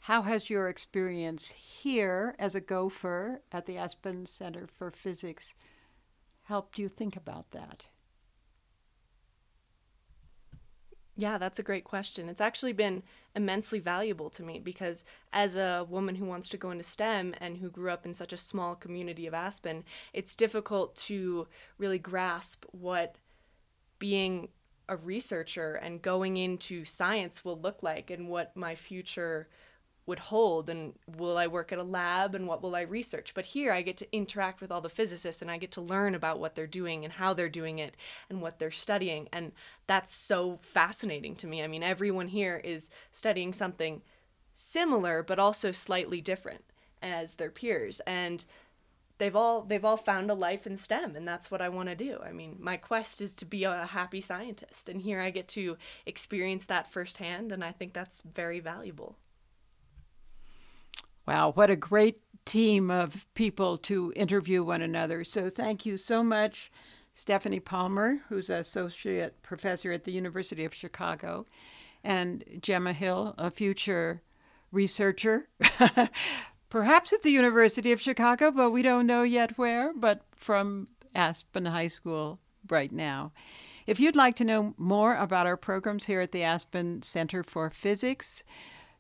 how 0.02 0.22
has 0.22 0.48
your 0.48 0.68
experience 0.68 1.50
here 1.50 2.36
as 2.38 2.54
a 2.54 2.62
gopher 2.62 3.42
at 3.52 3.66
the 3.66 3.78
Aspen 3.78 4.28
Center 4.28 4.68
for 4.68 4.92
Physics 4.92 5.56
helped 6.44 6.78
you 6.78 6.88
think 6.88 7.16
about 7.16 7.50
that? 7.50 7.88
Yeah, 11.20 11.40
that's 11.40 11.58
a 11.58 11.64
great 11.64 11.84
question. 11.84 12.30
It's 12.30 12.42
actually 12.42 12.74
been 12.74 13.02
immensely 13.36 13.80
valuable 13.80 14.30
to 14.30 14.44
me 14.44 14.60
because, 14.60 15.04
as 15.34 15.56
a 15.56 15.86
woman 15.90 16.16
who 16.16 16.26
wants 16.26 16.48
to 16.50 16.58
go 16.58 16.70
into 16.70 16.84
STEM 16.84 17.34
and 17.42 17.58
who 17.58 17.72
grew 17.72 17.90
up 17.90 18.06
in 18.06 18.14
such 18.14 18.32
a 18.34 18.38
small 18.38 18.76
community 18.76 19.26
of 19.26 19.34
Aspen, 19.34 19.84
it's 20.14 20.36
difficult 20.36 20.96
to 21.08 21.48
really 21.80 21.98
grasp 21.98 22.66
what 22.72 23.16
being 23.98 24.50
a 24.88 24.96
researcher 24.96 25.74
and 25.74 26.04
going 26.04 26.38
into 26.38 26.86
science 26.86 27.44
will 27.44 27.60
look 27.60 27.82
like 27.82 28.12
and 28.12 28.30
what 28.30 28.56
my 28.56 28.76
future 28.76 29.48
would 30.08 30.20
hold 30.20 30.70
and 30.70 30.94
will 31.18 31.38
I 31.38 31.48
work 31.48 31.72
at 31.72 31.78
a 31.78 31.84
lab 31.84 32.34
and 32.34 32.48
what 32.48 32.64
will 32.64 32.76
I 32.76 32.82
research? 32.82 33.34
But 33.36 33.46
here 33.46 33.74
I 33.74 33.82
get 33.82 33.98
to 33.98 34.16
interact 34.16 34.62
with 34.62 34.72
all 34.72 34.80
the 34.80 34.90
physicists 34.90 35.42
and 35.42 35.52
I 35.52 35.58
get 35.58 35.72
to 35.74 35.82
learn 35.82 36.16
about 36.16 36.40
what 36.40 36.56
they're 36.56 36.66
doing 36.66 37.04
and 37.04 37.14
how 37.14 37.34
they're 37.34 37.50
doing 37.50 37.78
it 37.78 37.96
and 38.30 38.42
what 38.42 38.58
they're 38.58 38.72
studying. 38.72 39.28
And 39.34 39.52
that's 39.86 40.16
so 40.16 40.60
fascinating 40.62 41.36
to 41.36 41.48
me. 41.48 41.62
I 41.62 41.68
mean 41.68 41.84
everyone 41.84 42.30
here 42.30 42.62
is 42.64 42.90
studying 43.12 43.54
something 43.54 44.02
similar 44.54 45.22
but 45.22 45.40
also 45.40 45.74
slightly 45.74 46.22
different 46.22 46.64
as 47.02 47.36
their 47.36 47.52
peers. 47.52 48.00
And 48.08 48.46
they've 49.18 49.36
all 49.36 49.62
they've 49.62 49.84
all 49.84 49.98
found 49.98 50.32
a 50.32 50.36
life 50.36 50.66
in 50.66 50.78
STEM 50.78 51.18
and 51.18 51.28
that's 51.28 51.52
what 51.52 51.62
I 51.62 51.68
want 51.68 51.90
to 51.90 51.96
do. 51.96 52.20
I 52.26 52.32
mean, 52.32 52.56
my 52.62 52.78
quest 52.78 53.20
is 53.20 53.36
to 53.36 53.46
be 53.46 53.66
a 53.66 53.88
happy 53.88 54.22
scientist. 54.22 54.88
And 54.88 55.02
here 55.02 55.20
I 55.20 55.32
get 55.32 55.50
to 55.50 55.76
experience 56.06 56.64
that 56.66 56.90
firsthand 56.90 57.52
and 57.52 57.62
I 57.62 57.74
think 57.74 57.92
that's 57.92 58.22
very 58.22 58.62
valuable. 58.62 59.18
Wow, 61.28 61.52
what 61.52 61.70
a 61.70 61.76
great 61.76 62.22
team 62.46 62.90
of 62.90 63.26
people 63.34 63.78
to 63.80 64.14
interview 64.16 64.64
one 64.64 64.82
another. 64.82 65.26
So 65.26 65.50
thank 65.50 65.86
you 65.86 65.98
so 65.98 66.24
much, 66.24 66.72
Stephanie 67.14 67.60
Palmer, 67.60 68.20
who's 68.30 68.50
an 68.50 68.60
associate 68.60 69.44
professor 69.44 69.92
at 69.92 70.06
the 70.06 70.14
University 70.14 70.64
of 70.64 70.74
Chicago, 70.74 71.46
and 72.02 72.46
Gemma 72.62 72.94
Hill, 72.94 73.36
a 73.38 73.52
future 73.52 74.22
researcher, 74.72 75.50
perhaps 76.70 77.12
at 77.12 77.24
the 77.24 77.32
University 77.32 77.92
of 77.92 78.00
Chicago, 78.00 78.50
but 78.50 78.72
we 78.72 78.82
don't 78.82 79.06
know 79.06 79.24
yet 79.24 79.58
where, 79.58 79.92
but 79.94 80.22
from 80.34 80.88
Aspen 81.14 81.66
High 81.66 81.88
School 81.88 82.40
right 82.70 82.92
now. 82.92 83.34
If 83.86 84.00
you'd 84.00 84.16
like 84.16 84.38
to 84.38 84.46
know 84.46 84.76
more 84.78 85.16
about 85.16 85.46
our 85.46 85.58
programs 85.58 86.06
here 86.06 86.22
at 86.22 86.32
the 86.32 86.44
Aspen 86.44 87.02
Center 87.02 87.44
for 87.44 87.70
Physics, 87.70 88.46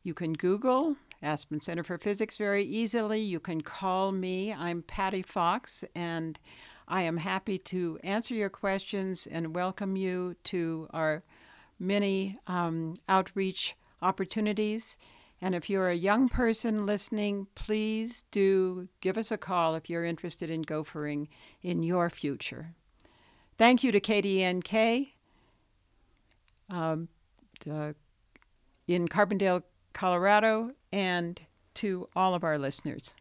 you 0.04 0.14
can 0.14 0.34
Google 0.34 0.98
Aspen 1.22 1.60
Center 1.60 1.84
for 1.84 1.98
Physics 1.98 2.38
very 2.38 2.64
easily. 2.64 3.20
You 3.20 3.40
can 3.40 3.62
call 3.62 4.12
me. 4.12 4.54
I'm 4.54 4.84
Patty 4.84 5.22
Fox, 5.22 5.84
and 5.96 6.40
I 6.88 7.02
am 7.02 7.18
happy 7.18 7.58
to 7.60 8.00
answer 8.04 8.34
your 8.34 8.50
questions 8.50 9.28
and 9.28 9.56
welcome 9.56 9.96
you 9.96 10.36
to 10.46 10.88
our 10.92 11.24
many 11.80 12.38
um, 12.48 12.96
outreach 13.10 13.76
opportunities. 14.02 14.98
And 15.42 15.54
if 15.54 15.70
you're 15.70 15.90
a 15.90 15.96
young 15.96 16.30
person 16.30 16.86
listening, 16.86 17.48
please 17.56 18.24
do 18.32 18.88
give 19.02 19.18
us 19.18 19.32
a 19.32 19.38
call 19.38 19.76
if 19.76 19.90
you're 19.90 20.06
interested 20.06 20.50
in 20.50 20.62
gophering 20.64 21.30
in 21.62 21.84
your 21.84 22.10
future. 22.10 22.74
Thank 23.58 23.84
you 23.84 23.92
to 23.92 24.00
KDNK 24.00 25.14
um, 26.70 27.08
uh, 27.70 27.94
in 28.88 29.08
Carbondale, 29.08 29.64
Colorado, 29.98 30.74
and 30.94 31.42
to 31.74 32.08
all 32.16 32.36
of 32.36 32.44
our 32.44 32.60
listeners. 32.60 33.16